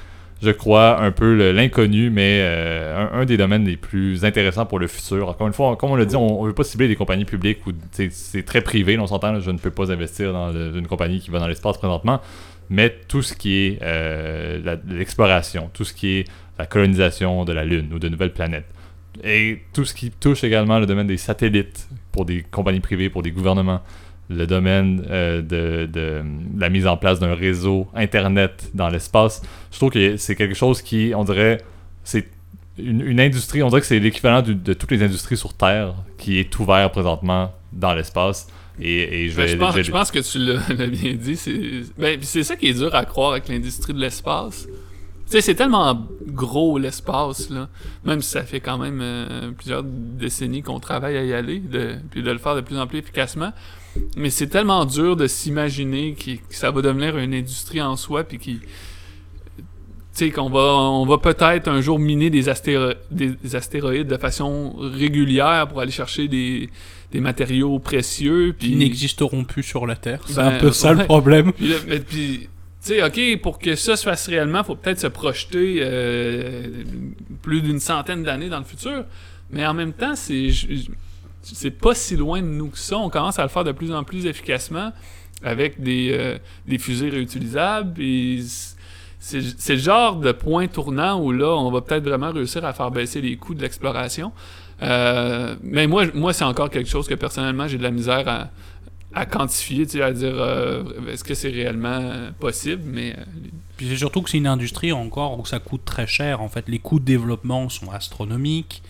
[0.42, 4.87] je crois, un peu l'inconnu, mais euh, un, des domaines les plus intéressants pour le
[4.87, 5.29] futur.
[5.29, 7.66] Encore une fois, comme on l'a dit, on ne veut pas cibler des compagnies publiques
[7.66, 11.31] où c'est très privé, on s'entend, je ne peux pas investir dans une compagnie qui
[11.31, 12.20] va dans l'espace présentement,
[12.70, 16.24] mais tout ce qui est euh, l'exploration, tout ce qui est
[16.59, 18.66] la colonisation de la Lune ou de nouvelles planètes,
[19.24, 23.22] et tout ce qui touche également le domaine des satellites pour des compagnies privées, pour
[23.22, 23.81] des gouvernements,
[24.31, 26.23] le domaine euh, de,
[26.59, 29.43] la mise en place d'un réseau Internet dans l'espace.
[29.73, 31.62] Je trouve que c'est quelque chose qui, on dirait,
[32.05, 32.29] c'est
[32.79, 36.59] une, industrie, on dirait que c'est l'équivalent de, toutes les industries sur Terre qui est
[36.59, 38.49] ouvert présentement dans l'espace.
[38.81, 41.37] Et, je, ben, vais, je, pense, que tu l'as bien dit.
[41.97, 44.69] Ben, c'est ça qui est dur à croire avec l'industrie de l'espace.
[45.27, 47.69] c'est tellement gros l'espace, là.
[48.05, 51.97] Même si ça fait quand même euh, plusieurs décennies qu'on travaille à y aller, de,
[52.09, 53.53] puis de le faire de plus en plus efficacement.
[54.16, 58.38] Mais c'est tellement dur de s'imaginer que, ça va devenir une industrie en soi, puis
[58.38, 58.61] qui.
[60.14, 62.46] Tu sais, qu'on va, on va peut-être un jour miner des,
[63.11, 66.70] des, astéroïdes de façon régulière pour aller chercher des,
[67.14, 68.55] matériaux précieux.
[68.59, 68.70] Puis...
[68.70, 70.20] Qui n'existeront plus sur la Terre.
[70.27, 71.53] C'est un ben, peu ça le problème.
[71.53, 72.48] Puis,
[72.83, 76.66] tu sais, OK, pour que ça se fasse réellement, il faut peut-être se projeter euh,
[77.42, 79.05] plus d'une centaine d'années dans le futur.
[79.51, 80.51] Mais en même temps, c'est
[81.55, 82.99] c'est pas si loin de nous que ça.
[82.99, 84.93] On commence à le faire de plus en plus efficacement
[85.43, 87.95] avec des, euh, des fusées réutilisables.
[89.21, 92.91] C'est le genre de point tournant où là, on va peut-être vraiment réussir à faire
[92.91, 94.33] baisser les coûts de l'exploration.
[94.83, 98.51] Euh, mais moi, moi c'est encore quelque chose que personnellement, j'ai de la misère
[99.13, 103.17] à, quantifier, à dire euh, est-ce que c'est réellement possible, mais...
[103.77, 106.43] Puis c'est surtout que c'est une industrie encore où ça coûte très cher.
[106.43, 108.83] En fait, les coûts de développement sont astronomiques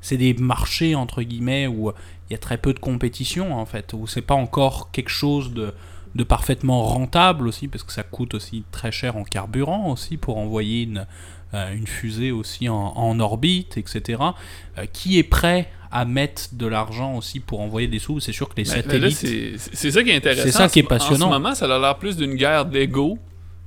[0.00, 1.92] c'est des marchés entre guillemets où
[2.28, 5.52] il y a très peu de compétition en fait, où c'est pas encore quelque chose
[5.52, 5.72] de,
[6.14, 10.36] de, parfaitement rentable aussi, parce que ça coûte aussi très cher en carburant aussi pour
[10.38, 11.06] envoyer une,
[11.54, 14.22] euh, une fusée aussi en, orbite, etc.
[14.76, 18.20] Euh, qui est prêt à mettre de l'argent aussi pour envoyer des sous?
[18.20, 19.16] C'est sûr que les satellites.
[19.56, 20.42] C'est ça qui est intéressant.
[20.42, 21.28] C'est ça qui est passionnant.
[21.28, 23.18] En ce moment, ça a l'air plus d'une guerre d'ego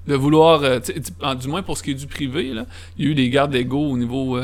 [0.06, 0.80] de vouloir, euh,
[1.36, 2.66] du moins pour ce qui est du privé, là,
[2.98, 4.40] il y a eu des guerres d'ego au niveau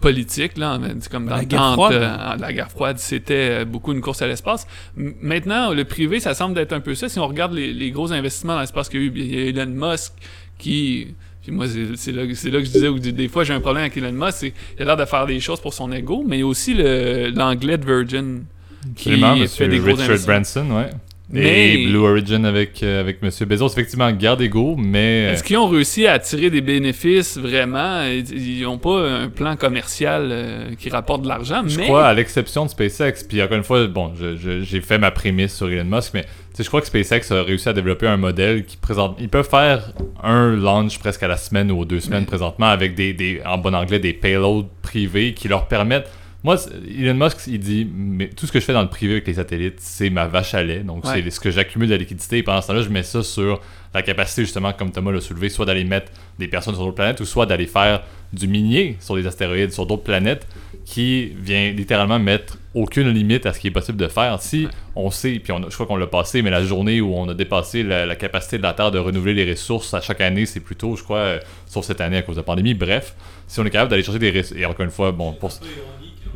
[0.00, 0.78] politique, là,
[1.10, 1.92] comme dans la guerre froide.
[1.92, 4.66] Euh, la guerre froide, c'était euh, beaucoup une course à l'espace.
[4.96, 7.08] Maintenant, le privé, ça semble être un peu ça.
[7.08, 9.62] Si on regarde les, gros investissements dans l'espace qu'il y a eu, il y a
[9.62, 10.12] Elon Musk
[10.58, 11.08] qui
[11.48, 11.66] moi,
[11.96, 14.52] c'est là, là, que je disais, que des fois j'ai un problème avec Elon Musk,
[14.76, 16.74] il a l'air de faire des choses pour son ego, mais il y a aussi
[16.74, 18.44] l'anglais de Virgin
[18.94, 20.90] qui fait des gros Richard Branson, ouais.
[21.34, 23.30] Et Blue Origin avec, euh, avec M.
[23.46, 25.32] Bezos, effectivement, garde ego, mais.
[25.32, 28.02] Est-ce qu'ils ont réussi à tirer des bénéfices vraiment?
[28.02, 32.64] Ils n'ont pas un plan commercial euh, qui rapporte de l'argent, Je crois, à l'exception
[32.64, 36.24] de SpaceX, puis encore une fois, bon, j'ai fait ma prémisse sur Elon Musk, mais
[36.58, 39.16] je crois que SpaceX a réussi à développer un modèle qui présente.
[39.20, 42.94] Ils peuvent faire un launch presque à la semaine ou aux deux semaines présentement avec
[42.94, 46.10] des, des, en bon anglais, des payloads privés qui leur permettent
[46.42, 46.56] moi,
[46.88, 49.34] Elon Musk, il dit mais tout ce que je fais dans le privé avec les
[49.34, 50.80] satellites, c'est ma vache à lait.
[50.80, 52.38] Donc, c'est ce que j'accumule de la liquidité.
[52.38, 53.60] Et pendant ce temps-là, je mets ça sur
[53.92, 57.20] la capacité, justement, comme Thomas l'a soulevé, soit d'aller mettre des personnes sur d'autres planètes
[57.20, 60.46] ou soit d'aller faire du minier sur des astéroïdes, sur d'autres planètes,
[60.86, 64.40] qui vient littéralement mettre aucune limite à ce qui est possible de faire.
[64.40, 67.34] Si on sait, puis je crois qu'on l'a passé, mais la journée où on a
[67.34, 70.96] dépassé la, capacité de la Terre de renouveler les ressources à chaque année, c'est plutôt,
[70.96, 72.74] je crois, euh, sauf cette année à cause de la pandémie.
[72.74, 73.14] Bref,
[73.46, 75.50] si on est capable d'aller chercher des ressources, et encore une fois, bon, pour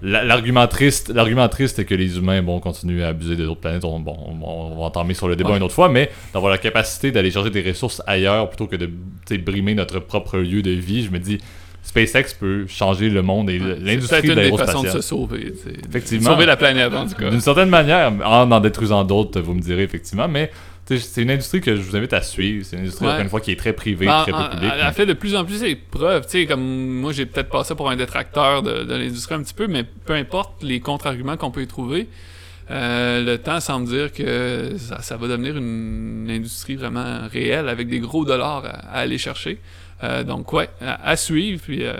[0.06, 3.86] L'argument triste, l'argument triste est que les humains vont continuer à abuser des autres planètes.
[3.86, 7.10] On, bon, on, va entamer sur le débat une autre fois, mais d'avoir la capacité
[7.10, 8.90] d'aller chercher des ressources ailleurs plutôt que de
[9.38, 11.38] brimer notre propre lieu de vie, je me dis,
[11.84, 14.76] SpaceX peut changer le monde et l'industrie de l'aérospatiale.
[14.82, 15.52] C'est une de se sauver.
[15.88, 16.30] Effectivement.
[16.30, 17.30] Sauver la planète, en tout cas.
[17.30, 20.50] D'une certaine manière, en en détruisant d'autres, vous me direz effectivement, mais
[20.86, 22.64] c'est une industrie que je vous invite à suivre.
[22.64, 23.12] C'est une industrie, Ouais.
[23.12, 24.70] encore une fois, qui est très privée, Ben, très peu publique.
[24.74, 26.24] elle, mais- fait de plus en plus ses preuves.
[26.26, 26.62] Tu sais, comme
[27.00, 30.12] moi, j'ai peut-être passé pour un détracteur de, de l'industrie un petit peu, mais peu
[30.14, 32.08] importe les contre-arguments qu'on peut y trouver,
[32.70, 37.88] euh, le temps semble dire que ça, ça va devenir une industrie vraiment réelle avec
[37.88, 39.58] des gros dollars à, à aller chercher.
[40.02, 41.60] Euh, donc, ouais, à, à suivre.
[41.62, 41.94] Puis, euh,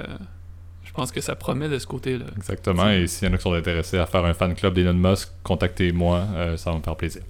[0.85, 2.27] je pense que ça promet de ce côté-là.
[2.37, 2.88] Exactement.
[2.90, 5.29] Et s'il y en a qui sont intéressés à faire un fan club d'Elon Musk,
[5.42, 7.23] contactez-moi, euh, ça va me faire plaisir.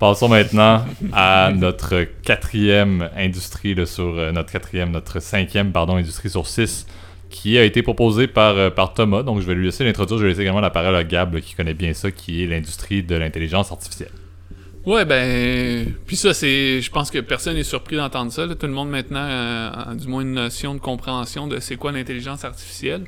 [0.00, 6.46] Passons maintenant à notre quatrième industrie sur euh, notre quatrième, notre cinquième pardon industrie sur
[6.46, 6.86] six,
[7.28, 9.22] qui a été proposée par, euh, par Thomas.
[9.22, 10.18] Donc je vais lui laisser l'introduire.
[10.18, 13.02] Je vais laisser également la parole à Gab qui connaît bien ça, qui est l'industrie
[13.02, 14.12] de l'intelligence artificielle.
[14.86, 15.92] Ouais, ben.
[16.06, 16.80] Puis ça, c'est.
[16.80, 18.48] Je pense que personne n'est surpris d'entendre ça.
[18.48, 22.42] Tout le monde maintenant a du moins une notion de compréhension de c'est quoi l'intelligence
[22.42, 23.04] artificielle.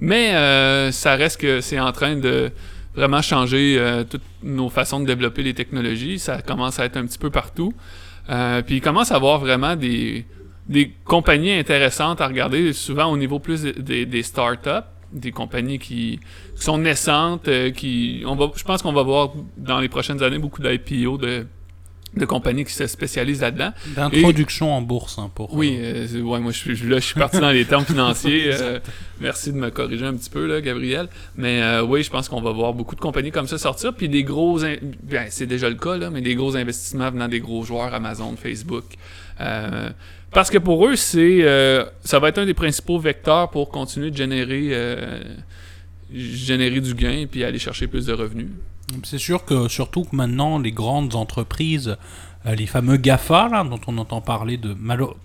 [0.00, 2.50] Mais euh, ça reste que c'est en train de
[2.94, 6.18] vraiment changer euh, toutes nos façons de développer les technologies.
[6.18, 7.72] Ça commence à être un petit peu partout.
[8.30, 10.24] Euh, puis il commence à avoir vraiment des,
[10.68, 16.20] des compagnies intéressantes à regarder, souvent au niveau plus des, des startups, des compagnies qui,
[16.56, 20.22] qui sont naissantes, euh, qui on va, je pense qu'on va voir dans les prochaines
[20.22, 21.46] années beaucoup d'IPO de,
[22.16, 23.72] de compagnies qui se spécialisent là-dedans.
[23.96, 25.52] D'introduction en bourse, hein, pour.
[25.54, 28.50] Oui, euh, c'est- ouais, moi je suis là, je suis parti dans les termes financiers.
[28.60, 28.78] euh,
[29.20, 31.08] merci de me corriger un petit peu là, Gabriel.
[31.36, 34.08] Mais euh, oui, je pense qu'on va voir beaucoup de compagnies comme ça sortir, puis
[34.08, 37.40] des gros, in- ben, c'est déjà le cas là, mais des gros investissements venant des
[37.40, 38.84] gros joueurs Amazon, Facebook.
[39.40, 39.90] Euh,
[40.30, 44.10] parce que pour eux, c'est, euh, ça va être un des principaux vecteurs pour continuer
[44.10, 45.22] de générer, euh,
[46.12, 48.48] générer du gain puis aller chercher plus de revenus.
[49.02, 51.96] C'est sûr que surtout que maintenant les grandes entreprises,
[52.46, 55.16] euh, les fameux GAFA là, dont on entend parler de malo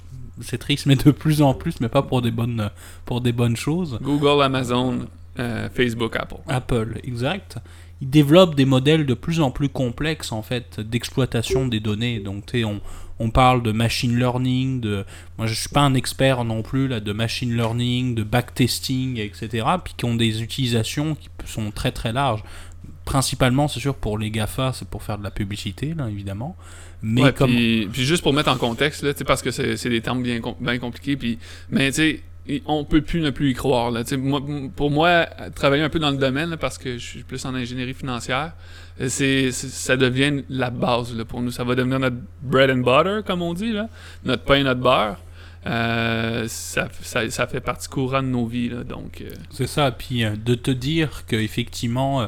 [0.42, 2.70] c'est triste mais de plus en plus, mais pas pour des bonnes
[3.06, 4.00] pour des bonnes choses.
[4.02, 6.38] Google, Amazon, euh, Facebook, Apple.
[6.48, 7.58] Apple, exact.
[8.02, 12.20] Ils développent des modèles de plus en plus complexes en fait d'exploitation des données.
[12.20, 12.80] Donc tu sais, on,
[13.20, 15.06] on parle de machine learning, de
[15.38, 19.66] moi je suis pas un expert non plus là de machine learning, de backtesting, etc.
[19.84, 22.44] Puis qui ont des utilisations qui sont très très larges.
[23.10, 26.56] Principalement, c'est sûr pour les Gafa, c'est pour faire de la publicité là évidemment.
[27.02, 30.02] Mais Ouais, comme puis, puis juste pour mettre en contexte, là, parce que c'est des
[30.02, 31.40] termes bien, com- bien compliqués, puis,
[31.72, 33.90] mais tu sais, on peut plus ne plus y croire.
[33.90, 34.42] Là, moi,
[34.76, 37.56] pour moi, travailler un peu dans le domaine, là, parce que je suis plus en
[37.56, 38.54] ingénierie financière,
[39.08, 41.52] c'est ça devient la base là, pour nous.
[41.52, 43.88] Ça va devenir notre bread and butter, comme on dit, là,
[44.24, 45.20] notre pain et notre beurre.
[45.68, 48.70] Euh, ça, ça, ça fait partie courante de nos vies.
[48.70, 52.28] Là, donc, euh, C'est ça, puis euh, de te dire que effectivement euh,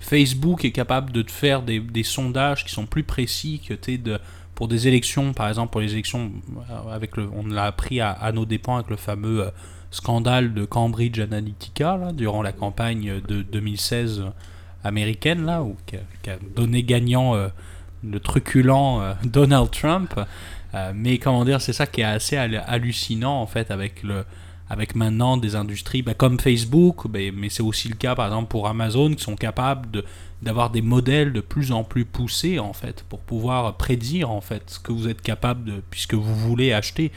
[0.00, 4.18] Facebook est capable de te faire des, sondages qui sont plus précis que t'es de
[4.54, 6.32] pour des élections, par exemple pour les élections
[6.70, 9.50] euh, avec le, on l'a appris à, nos dépens avec le fameux euh,
[9.90, 14.24] scandale de Cambridge Analytica durant la campagne de 2016
[14.84, 15.96] américaine là où qui
[16.30, 17.48] a, donné gagnant euh,
[18.04, 20.14] le truculent euh, Donald Trump.
[20.74, 24.24] Euh, mais comment dire, c'est ça qui est assez hal- hallucinant en fait avec le
[24.70, 28.48] avec maintenant des industries bah, comme Facebook, bah, mais c'est aussi le cas par exemple
[28.48, 30.04] pour Amazon qui sont capables de
[30.40, 34.62] d'avoir des modèles de plus en plus poussés en fait pour pouvoir prédire en fait
[34.66, 37.10] ce que vous êtes capable de puisque vous voulez acheter.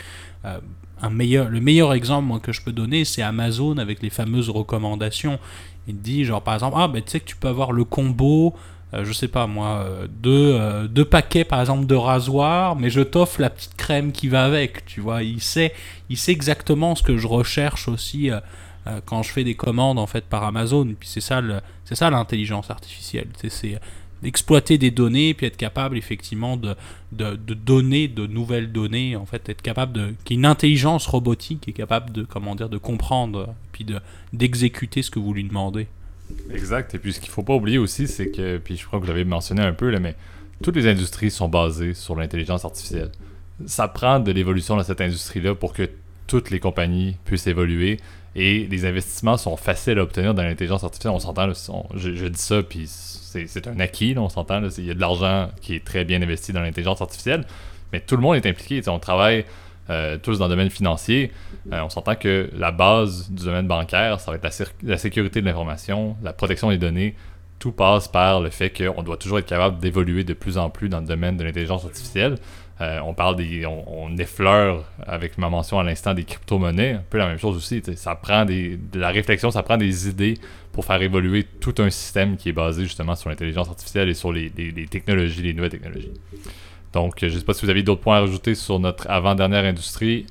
[0.46, 0.60] Euh,
[1.04, 5.40] un meilleur, le meilleur exemple que je peux donner, c'est Amazon avec les fameuses recommandations.
[5.88, 8.56] Il dit genre par exemple ah ben tu sais que tu peux avoir le combo
[8.94, 12.90] euh, je sais pas moi, euh, deux, euh, deux paquets par exemple de rasoir, mais
[12.90, 15.24] je t'offre la petite crème qui va avec, tu vois.
[15.24, 15.74] Il sait,
[16.10, 18.30] il sait exactement ce que je recherche aussi
[19.06, 20.86] quand je fais des commandes en fait par Amazon.
[21.00, 21.42] Puis c'est ça,
[22.10, 23.28] l'intelligence artificielle.
[23.48, 23.80] C'est
[24.24, 26.76] exploiter des données puis être capable effectivement de,
[27.12, 31.74] de, donner de nouvelles données en fait être capable de qu'il une intelligence robotique est
[31.74, 34.00] capable de comment dire de comprendre puis de
[34.32, 35.88] d'exécuter ce que vous lui demandez
[36.54, 36.94] Exact.
[36.96, 39.10] Et puis ce qu'il faut pas oublier aussi, c'est que, puis je crois que vous
[39.12, 40.16] l'avez mentionné un peu, là, mais
[40.64, 43.12] toutes les industries sont basées sur l'intelligence artificielle.
[43.66, 45.90] Ça prend de l'évolution dans cette industrie-là pour que
[46.28, 48.00] toutes les compagnies puissent évoluer
[48.36, 51.14] et les investissements sont faciles à obtenir dans l'intelligence artificielle.
[51.14, 51.52] On s'entend,
[51.96, 54.62] je, je dis ça, puis c'est un acquis, on s'entend.
[54.78, 57.46] Il y a de l'argent qui est très bien investi dans l'intelligence artificielle,
[57.92, 58.82] mais tout le monde est impliqué.
[58.88, 59.46] On travaille
[59.92, 61.32] euh, tous dans le domaine financier.
[61.72, 65.46] Euh, on s'entend que la base du domaine bancaire, ça va être la, sécurité de
[65.46, 67.16] l'information, la protection des données.
[67.60, 70.90] Tout passe par le fait qu'on doit toujours être capable d'évoluer de plus en plus
[70.90, 72.38] dans le domaine de l'intelligence artificielle.
[72.80, 73.66] Euh, on parle des.
[73.68, 77.82] On, effleure avec ma mention à l'instant des crypto-monnaies, un peu la même chose aussi.
[77.96, 80.36] Ça prend des, de la réflexion, ça prend des idées
[80.72, 84.32] pour faire évoluer tout un système qui est basé justement sur l'intelligence artificielle et sur
[84.32, 86.12] les, les- les technologies, les nouvelles technologies.
[86.94, 89.64] Donc, je ne sais pas si vous avez d'autres points à rajouter sur notre avant-dernière
[89.66, 90.26] industrie.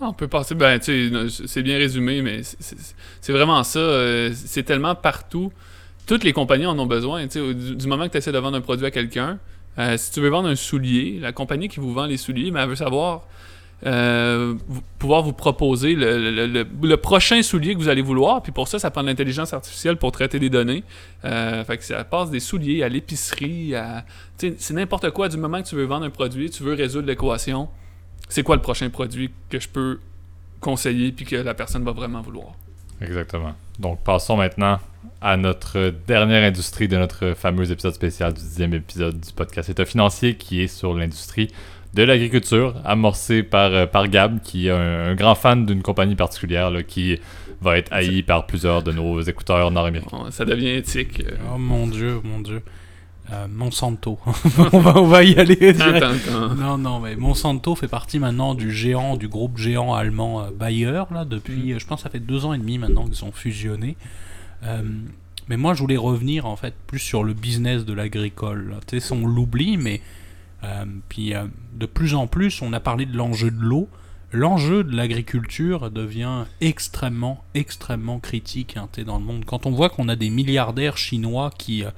[0.00, 3.78] On peut passer, ben, c'est bien résumé, mais c'est- vraiment ça.
[3.78, 5.52] euh, C'est tellement partout.
[6.06, 7.26] Toutes les compagnies en ont besoin.
[7.26, 9.38] Du, du moment que tu essaies de vendre un produit à quelqu'un,
[9.78, 12.60] Euh, si tu veux vendre un soulier, la compagnie qui vous vend les souliers, mais
[12.60, 13.22] elle veut savoir
[13.84, 14.54] euh,
[14.98, 18.42] pouvoir vous proposer le, le- prochain soulier que vous allez vouloir.
[18.42, 20.84] Puis pour ça, ça prend de l'intelligence artificielle pour traiter des données.
[21.24, 24.04] Euh, fait que ça passe des souliers à l'épicerie, à...
[24.38, 25.28] C'est n'importe quoi.
[25.28, 27.68] Du moment que tu veux vendre un produit, tu veux résoudre l'équation,
[28.28, 30.00] c'est quoi le prochain produit que je peux
[30.60, 32.52] conseiller puis que la personne va vraiment vouloir?
[33.00, 33.54] Exactement.
[33.78, 34.78] Donc, passons maintenant
[35.20, 39.84] à notre dernière industrie de notre fameux épisode spécial du dixième épisode du podcast État
[39.84, 41.50] financier qui est sur l'industrie
[41.94, 46.14] de l'agriculture, amorcé par, euh, par Gab, qui est un, un grand fan d'une compagnie
[46.16, 47.18] particulière là, qui
[47.60, 50.30] va être haï par plusieurs de nos écouteurs nord-américains.
[50.30, 51.20] Ça devient éthique.
[51.20, 51.36] euh.
[51.54, 52.62] Oh mon dieu, mon dieu.
[53.32, 54.18] Euh, Monsanto.
[54.72, 55.54] on, va, on va y aller.
[55.56, 55.80] direct.
[55.80, 56.54] Attends, attends.
[56.54, 61.02] Non, non, mais Monsanto fait partie maintenant du géant, du groupe géant allemand euh, Bayer,
[61.12, 63.96] là, depuis, euh, je pense, ça fait deux ans et demi maintenant qu'ils ont fusionné.
[64.64, 64.82] Euh,
[65.48, 68.74] mais moi, je voulais revenir, en fait, plus sur le business de l'agricole.
[68.88, 70.21] Tu sais, on l'oublie, mais euh,
[71.08, 71.44] puis euh,
[71.74, 73.88] de plus en plus, on a parlé de l'enjeu de l'eau.
[74.32, 79.44] L'enjeu de l'agriculture devient extrêmement, extrêmement critique hein, dans le monde.
[79.44, 81.90] Quand on voit qu'on a des milliardaires chinois qui euh,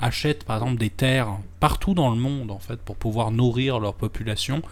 [0.00, 3.94] achètent par exemple des terres partout dans le monde en fait pour pouvoir nourrir leur
[3.94, 4.62] population,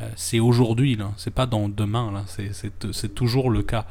[0.00, 3.86] euh, c'est aujourd'hui c'est pas dans demain c'est- toujours le cas.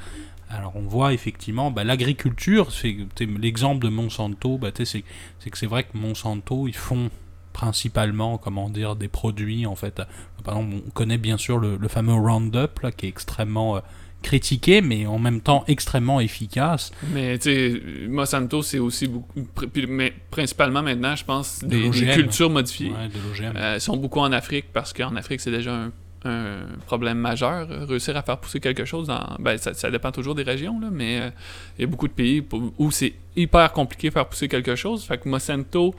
[0.50, 5.84] Alors on voit effectivement bah, l'agriculture, c'est l'exemple de Monsanto, bah, c'est que c'est vrai
[5.84, 7.10] que Monsanto ils font
[7.54, 10.02] principalement comment dire des produits en fait.
[10.44, 13.80] Par exemple, on connaît bien sûr le, le fameux Roundup là qui est extrêmement euh,
[14.22, 16.92] critiqué mais en même temps extrêmement efficace.
[17.13, 19.42] Mais tu sais, Monsanto, c'est aussi beaucoup.
[19.88, 22.92] Mais principalement maintenant, je pense, De des, cultures modifiées.
[22.92, 23.58] Ouais, de.
[23.58, 25.92] Euh, sont beaucoup en Afrique parce qu'en Afrique, c'est déjà un,
[26.26, 27.68] un problème majeur.
[27.70, 30.80] euh, Réussir à faire pousser quelque chose, dans, ben, ça, ça dépend toujours des régions,
[30.80, 31.30] là, mais euh,
[31.78, 34.76] il y a beaucoup de pays pour- où c'est hyper compliqué de faire pousser quelque
[34.76, 35.04] chose.
[35.04, 35.94] Fait que Monsanto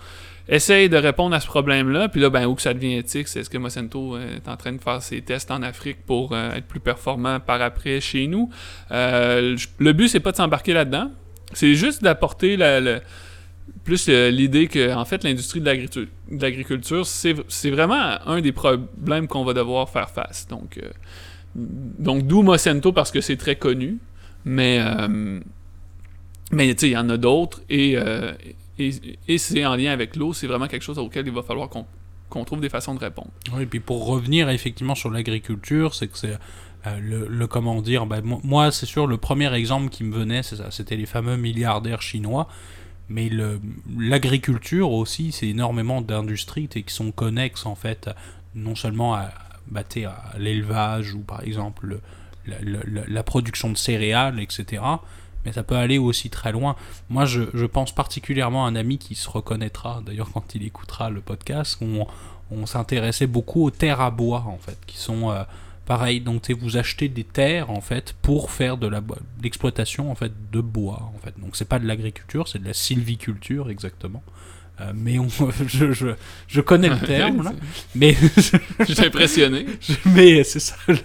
[0.49, 2.09] essaye de répondre à ce problème-là.
[2.09, 4.57] Puis là, ben, où que ça devient éthique, c'est est-ce que Monsanto euh, est en
[4.57, 8.27] train de faire ses tests en Afrique pour euh, être plus performant par après chez
[8.27, 8.51] nous.
[8.91, 11.11] Euh, le but, c'est pas de s'embarquer là-dedans.
[11.53, 12.59] C'est juste d'apporter
[13.85, 19.53] plus l'idée que en fait l'industrie de l'agriculture c'est vraiment un des problèmes qu'on va
[19.53, 20.81] devoir faire face donc
[21.55, 23.99] donc d'où Monsanto parce que c'est très connu
[24.45, 24.83] mais
[26.51, 27.97] mais tu sais il y en a d'autres et,
[28.79, 31.87] et, c'est en lien avec l'eau c'est vraiment quelque chose auquel il va falloir qu'on
[32.31, 36.09] qu'on trouve des façons de répondre Oui, et puis pour revenir effectivement sur l'agriculture, c'est
[36.09, 36.37] que c'est
[36.87, 40.57] euh, le, comment dire, mo- moi c'est sûr le premier exemple qui me venait, c'est
[40.57, 42.49] ça, c'était les fameux milliardaires chinois.
[43.11, 43.31] Mais
[43.97, 48.11] l'agriculture aussi, c'est énormément d'industries qui sont connexes en fait,
[48.55, 49.31] non seulement à,
[49.69, 52.01] bah, à l'élevage ou par exemple le-
[52.47, 52.57] la,
[52.87, 54.83] la- la production de céréales, etc.
[55.45, 56.77] Mais ça peut aller aussi très loin.
[57.09, 61.11] Moi, je, je pense particulièrement à un ami qui se reconnaîtra, d'ailleurs quand il écoutera
[61.11, 62.07] le podcast, on,
[62.67, 65.43] s'intéressait beaucoup aux terres à bois en fait, qui sont euh,
[65.87, 66.21] pareil.
[66.21, 68.91] Donc vous achetez des terres en fait pour faire de
[69.43, 71.35] l'exploitation en fait de bois en fait.
[71.41, 74.23] Donc c'est pas de l'agriculture, c'est de la sylviculture exactement.
[74.81, 75.29] Euh, mais on,
[75.69, 76.09] je, je,
[76.49, 77.53] je connais le terme, là.
[77.95, 79.67] mais je suis impressionné
[80.05, 80.97] mais c'est ça, le,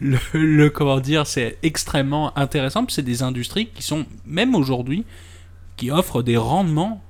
[0.00, 2.86] le- le- comment dire, c'est extrêmement intéressant.
[2.88, 5.04] C'est des industries qui sont, même aujourd'hui,
[5.76, 7.02] qui offrent des rendements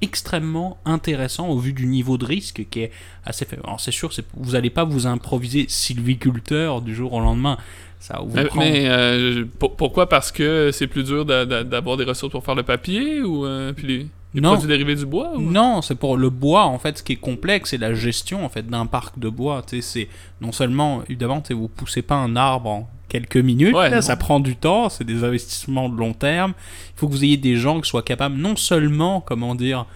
[0.00, 2.92] extrêmement intéressants au vu du niveau de risque qui est
[3.26, 3.62] assez faible.
[3.66, 7.58] Alors c'est sûr, vous n'allez pas vous improviser sylviculteur du jour au lendemain.
[8.00, 10.08] Ça vous mais, euh, pour- pourquoi?
[10.08, 13.44] Parce que c'est plus dur d'a- d'a- d'avoir des ressources pour faire le papier ou
[13.44, 14.06] euh, puis les,
[14.40, 14.52] les Non.
[14.52, 15.40] produits dérivés du bois ou...
[15.40, 16.98] Non, c'est pour le bois en fait.
[16.98, 19.62] Ce qui est complexe, c'est la gestion en fait d'un parc de bois.
[19.66, 20.08] Tu sais, c'est
[20.40, 23.74] non seulement évidemment, vous poussez pas un arbre en quelques minutes.
[23.74, 24.02] Ouais, là, non.
[24.02, 24.88] ça prend du temps.
[24.88, 26.52] C'est des investissements de long terme.
[26.94, 29.86] Il faut que vous ayez des gens qui soient capables non seulement, comment dire,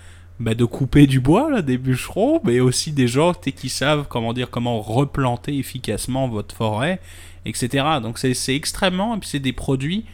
[0.41, 4.33] bah, de couper du bois, là, des bûcherons, mais aussi des gens qui savent comment
[4.33, 7.01] dire, comment replanter efficacement votre forêt,
[7.45, 7.85] etc.
[8.03, 9.15] Donc c'est extrêmement.
[9.15, 10.05] Et puis c'est des produits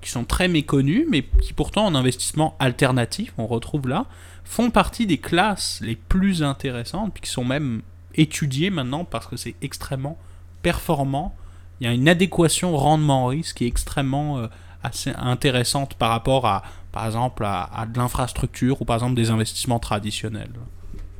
[0.00, 4.06] qui sont très méconnus, mais qui pourtant en investissement alternatif, on retrouve là,
[4.44, 7.82] font partie des classes les plus intéressantes, puis qui sont même
[8.14, 10.18] étudiées maintenant parce que c'est extrêmement
[10.62, 11.34] performant.
[11.80, 14.46] Il y a une adéquation rendement-risque qui est extrêmement euh,
[14.82, 19.78] assez intéressante par rapport à, par exemple, à, de l'infrastructure ou par exemple des investissements
[19.78, 20.50] traditionnels.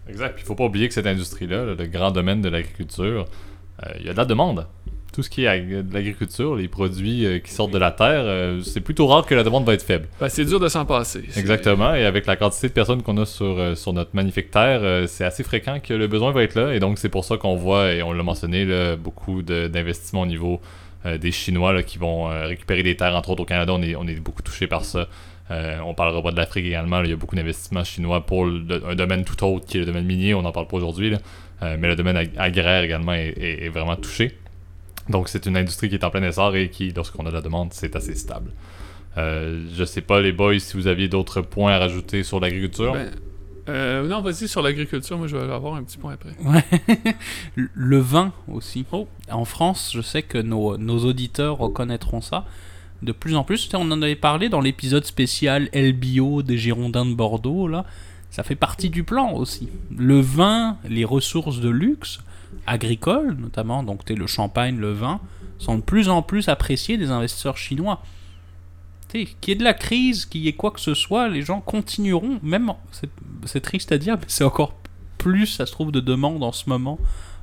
[0.08, 0.38] Exact.
[0.38, 3.26] Il faut pas oublier que cette industrie-là, là, le grand domaine de l'agriculture,
[3.82, 4.66] euh, il y a de la demande.
[5.12, 8.62] Tout ce qui est de l'agriculture, les produits euh, qui sortent de la terre, euh,
[8.62, 10.08] c'est plutôt rare que la demande va être faible.
[10.18, 11.22] Ben, c'est dur de s'en passer.
[11.36, 11.94] Exactement.
[11.94, 15.24] Et avec la quantité de personnes qu'on a sur, euh, sur notre magnifique terre, c'est
[15.24, 16.74] assez fréquent que le besoin va être là.
[16.74, 20.22] Et donc, c'est pour ça qu'on voit, et on l'a mentionné, là, beaucoup de- d'investissements
[20.22, 20.60] au niveau
[21.20, 23.72] des Chinois là, qui vont récupérer des terres, entre autres au Canada.
[23.74, 25.08] On est, on est beaucoup touché par ça.
[25.84, 27.00] On parlera pas de l'Afrique également.
[27.00, 27.04] là.
[27.06, 29.86] Il y a beaucoup d'investissements chinois pour le- un domaine tout autre qui est le
[29.86, 30.32] domaine minier.
[30.34, 31.10] On n'en parle pas aujourd'hui.
[31.10, 31.18] là.
[31.76, 34.32] Mais le domaine ag- agraire également est, est- est vraiment touché.
[35.08, 37.40] Donc c'est une industrie qui est en plein essor et qui, lorsqu'on a de la
[37.40, 38.52] demande, c'est assez stable.
[39.18, 42.92] Euh, je sais pas les boys si vous aviez d'autres points à rajouter sur l'agriculture.
[42.92, 43.10] Ben,
[43.68, 46.34] euh, non, vas-y sur l'agriculture, moi je vais avoir un petit point après.
[47.56, 48.84] Le vin aussi.
[48.90, 49.06] Oh.
[49.30, 52.44] En France, je sais que nos, nos auditeurs reconnaîtront ça.
[53.02, 57.14] De plus en plus, on en avait parlé dans l'épisode spécial LBO des Girondins de
[57.14, 57.84] Bordeaux, là.
[58.30, 59.68] Ça fait partie du plan aussi.
[59.94, 62.20] Le vin, les ressources de luxe,
[62.66, 65.20] agricoles notamment, donc le champagne, le vin,
[65.58, 68.02] sont de plus en plus appréciés des investisseurs chinois.
[69.10, 71.60] Qu'il y ait de la crise, qu'il y ait quoi que ce soit, les gens
[71.60, 72.72] continueront, même,
[73.44, 74.74] c'est- triste à dire, mais c'est encore
[75.18, 76.98] plus, ça se trouve, de demande en ce moment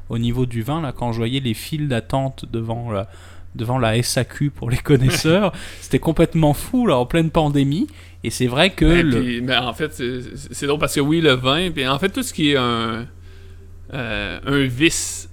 [0.10, 0.82] au niveau du vin.
[0.82, 3.07] Là, quand je voyais les files d'attente devant la,
[3.53, 7.86] devant la SAQ pour les connaisseurs, c'était complètement fou, là, en pleine pandémie.
[8.24, 9.22] Et c'est vrai que Ben, le...
[9.22, 12.10] puis, ben, en fait, c'est c'est drôle parce que oui, le vin, puis en fait,
[12.10, 13.03] tout ce qui est un, euh,
[13.94, 15.30] un vice,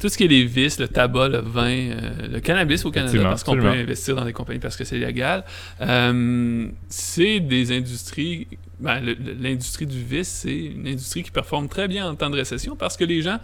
[0.00, 1.94] tout ce qui est les vices, le tabac, le vin, euh,
[2.32, 5.44] le cannabis au Canada, parce qu'on peut investir dans des compagnies parce que c'est légal,
[5.80, 8.46] euh, c'est des industries.
[8.78, 9.00] ben,
[9.40, 12.96] L'industrie du vice, c'est une industrie qui performe très bien en temps de récession parce
[12.96, 13.38] que les gens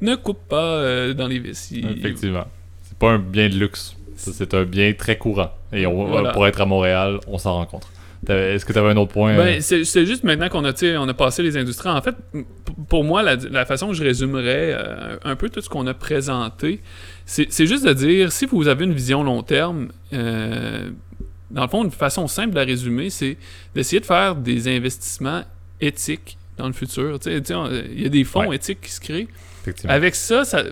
[0.00, 1.70] ne coupent pas euh, dans les vices.
[1.70, 2.46] Ils- Effectivement.
[2.82, 3.96] C'est pas un bien de luxe.
[4.16, 5.50] C'est un bien très courant.
[5.72, 6.30] Et on, Voilà.
[6.30, 7.92] pour être à Montréal, on s'en rencontre.
[8.30, 10.72] Est-ce que tu avais un autre point euh, Ben, c'est c'est juste maintenant qu'on a,
[10.98, 11.88] on a passé les industries.
[11.88, 12.14] En fait,
[12.88, 15.94] pour moi, la, la façon que je résumerais euh, un peu tout ce qu'on a
[15.94, 16.80] présenté,
[17.24, 20.90] c'est c'est juste de dire, si vous avez une vision long terme, euh,
[21.50, 23.36] dans le fond, une façon simple de la résumer, c'est
[23.74, 25.42] d'essayer de faire des investissements
[25.80, 27.18] éthiques dans le futur.
[27.26, 28.56] Il y a des fonds Ouais.
[28.56, 29.28] éthiques qui se créent.
[29.88, 30.62] Avec ça, ça,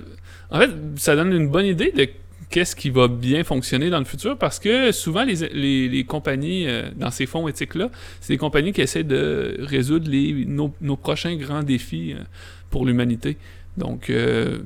[0.51, 2.09] en fait, ça donne une bonne idée de
[2.55, 4.39] qu'est-ce qui va bien fonctionner dans le futur?
[4.39, 7.91] Parce que souvent, les, les, compagnies euh, dans ces fonds éthiques-là,
[8.21, 10.09] c'est des compagnies qui essaient de résoudre
[10.81, 12.23] nos prochains grands défis euh,
[12.71, 13.39] pour l'humanité.
[13.77, 14.59] Donc, euh,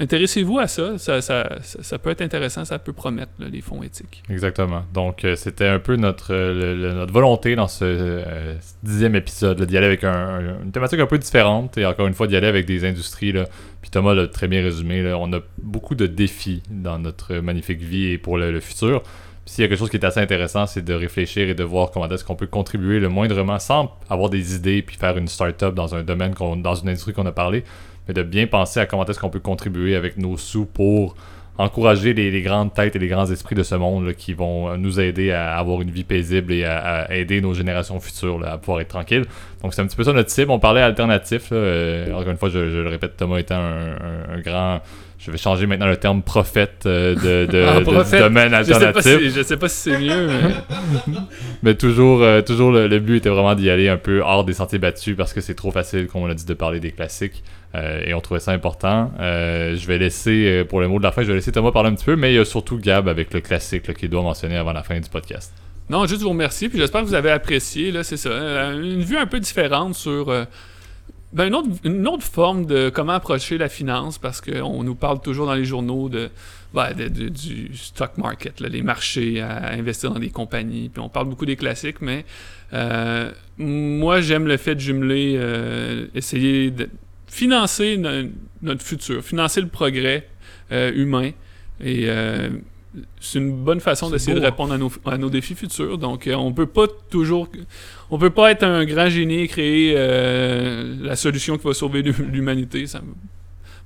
[0.00, 0.98] intéressez-vous à ça.
[0.98, 4.22] Ça, peut être intéressant, ça peut promettre, les fonds éthiques.
[4.28, 4.82] Exactement.
[4.92, 9.86] Donc, euh, c'était un peu notre, euh, volonté dans ce euh, dixième épisode, d'y aller
[9.86, 12.66] avec un- un- une thématique un peu différente et encore une fois d'y aller avec
[12.66, 13.32] des industries.
[13.82, 15.12] Puis Thomas l'a très bien résumé.
[15.14, 19.02] On a beaucoup de défis dans notre magnifique vie et pour le, futur.
[19.02, 21.64] Puis S'il y a quelque chose qui est assez intéressant, c'est de réfléchir et de
[21.64, 25.28] voir comment est-ce qu'on peut contribuer le moindrement sans avoir des idées puis faire une
[25.28, 27.64] start-up dans un domaine, dans une industrie qu'on a parlé,
[28.08, 31.16] mais de bien penser à comment est-ce qu'on peut contribuer avec nos sous pour
[31.58, 34.74] encourager les, les grandes têtes et les grands esprits de ce monde là, qui vont
[34.78, 38.52] nous aider à avoir une vie paisible et à, à aider nos générations futures là,
[38.52, 39.24] à pouvoir être tranquilles.
[39.62, 40.50] Donc c'est un petit peu ça notre cible.
[40.52, 41.50] On parlait alternatif.
[41.50, 44.80] là, euh, encore une fois, je, je le répète, Thomas étant un, un- un grand...
[45.18, 48.70] Je vais changer maintenant le terme prophète euh, de, de, Ah, de- domaine Je sais,
[48.70, 49.18] pas alternatif.
[49.18, 51.14] si, je sais pas si c'est mieux, mais
[51.62, 54.54] Mais toujours, euh, toujours le, le but était vraiment d'y aller un peu hors des
[54.54, 57.42] sentiers battus parce que c'est trop facile, comme on l'a dit, de parler des classiques.
[57.74, 59.12] Euh, et on trouvait ça important.
[59.20, 61.70] Euh, je vais laisser, euh, pour le mot de la fin, je vais laisser Thomas
[61.70, 64.22] parler un petit peu, mais il y a surtout Gab avec le classique qu'il doit
[64.22, 65.52] mentionner avant la fin du podcast.
[65.88, 68.72] Non, juste vous remercier, puis j'espère que vous avez apprécié, là, c'est ça.
[68.72, 70.26] Une vue un peu différente sur
[71.32, 75.20] ben, une, autre, une autre forme de comment approcher la finance, parce qu'on nous parle
[75.20, 76.28] toujours dans les journaux de,
[76.74, 81.08] ben, de- du stock market, là, les marchés, à investir dans des compagnies, puis on
[81.08, 82.24] parle beaucoup des classiques, mais
[83.58, 85.40] moi j'aime le fait de jumeler,
[86.14, 86.88] essayer de
[87.30, 88.28] financer no-
[88.62, 90.28] notre futur, financer le progrès
[90.72, 91.30] euh, humain,
[91.80, 92.50] et euh,
[93.20, 94.46] c'est une bonne façon d'essayer de beau.
[94.46, 95.96] répondre à nos, à nos défis futurs.
[95.96, 97.48] Donc, euh, on peut pas toujours,
[98.10, 102.02] on peut pas être un grand génie et créer euh, la solution qui va sauver
[102.02, 102.86] l'hu- l'humanité.
[102.86, 103.00] Ça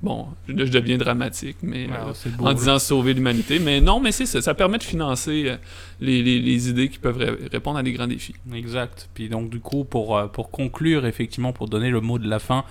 [0.02, 2.54] Bon, là, je deviens dramatique, mais beau, en là.
[2.54, 3.58] disant sauver l'humanité.
[3.58, 4.42] Mais non, mais c'est ça.
[4.42, 5.54] Ça permet de financer
[5.98, 8.34] les, les- les idées qui peuvent ré- répondre à des grands défis.
[8.54, 9.08] Exact.
[9.14, 12.64] Puis donc du coup, pour, pour conclure, effectivement, pour donner le mot de la fin,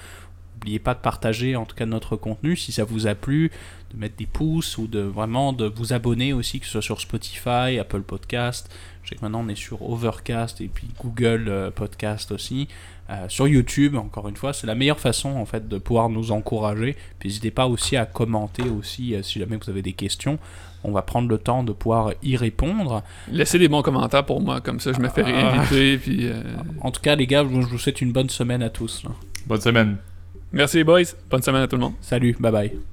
[0.64, 3.51] n'oubliez pas de partager en tout cas notre contenu si ça vous a plu,
[3.93, 7.01] de mettre des pouces ou de vraiment de vous abonner aussi, que ce soit sur
[7.01, 8.74] Spotify, Apple Podcast.
[9.03, 12.70] Je sais que maintenant on est sur Overcast et puis Google euh, Podcast aussi.
[13.09, 16.32] Euh, sur YouTube, encore une fois, c'est la meilleure façon en fait de pouvoir nous
[16.32, 16.95] encourager.
[17.20, 20.39] Puis n'hésitez pas aussi à commenter aussi euh, si jamais vous avez des questions.
[20.86, 23.03] On va prendre le temps de pouvoir y répondre.
[23.30, 25.51] Laissez des bons commentaires pour moi, comme ça je me fais Ah.
[25.51, 25.97] réinviter.
[25.97, 26.41] Puis, euh,
[26.82, 29.03] En tout cas, les gars, je vous souhaite une bonne semaine à tous.
[29.03, 29.11] là.
[29.45, 29.97] Bonne semaine.
[30.54, 31.04] Merci les boys.
[31.30, 31.93] Bonne semaine à tout le monde.
[32.01, 32.92] Salut, bye bye.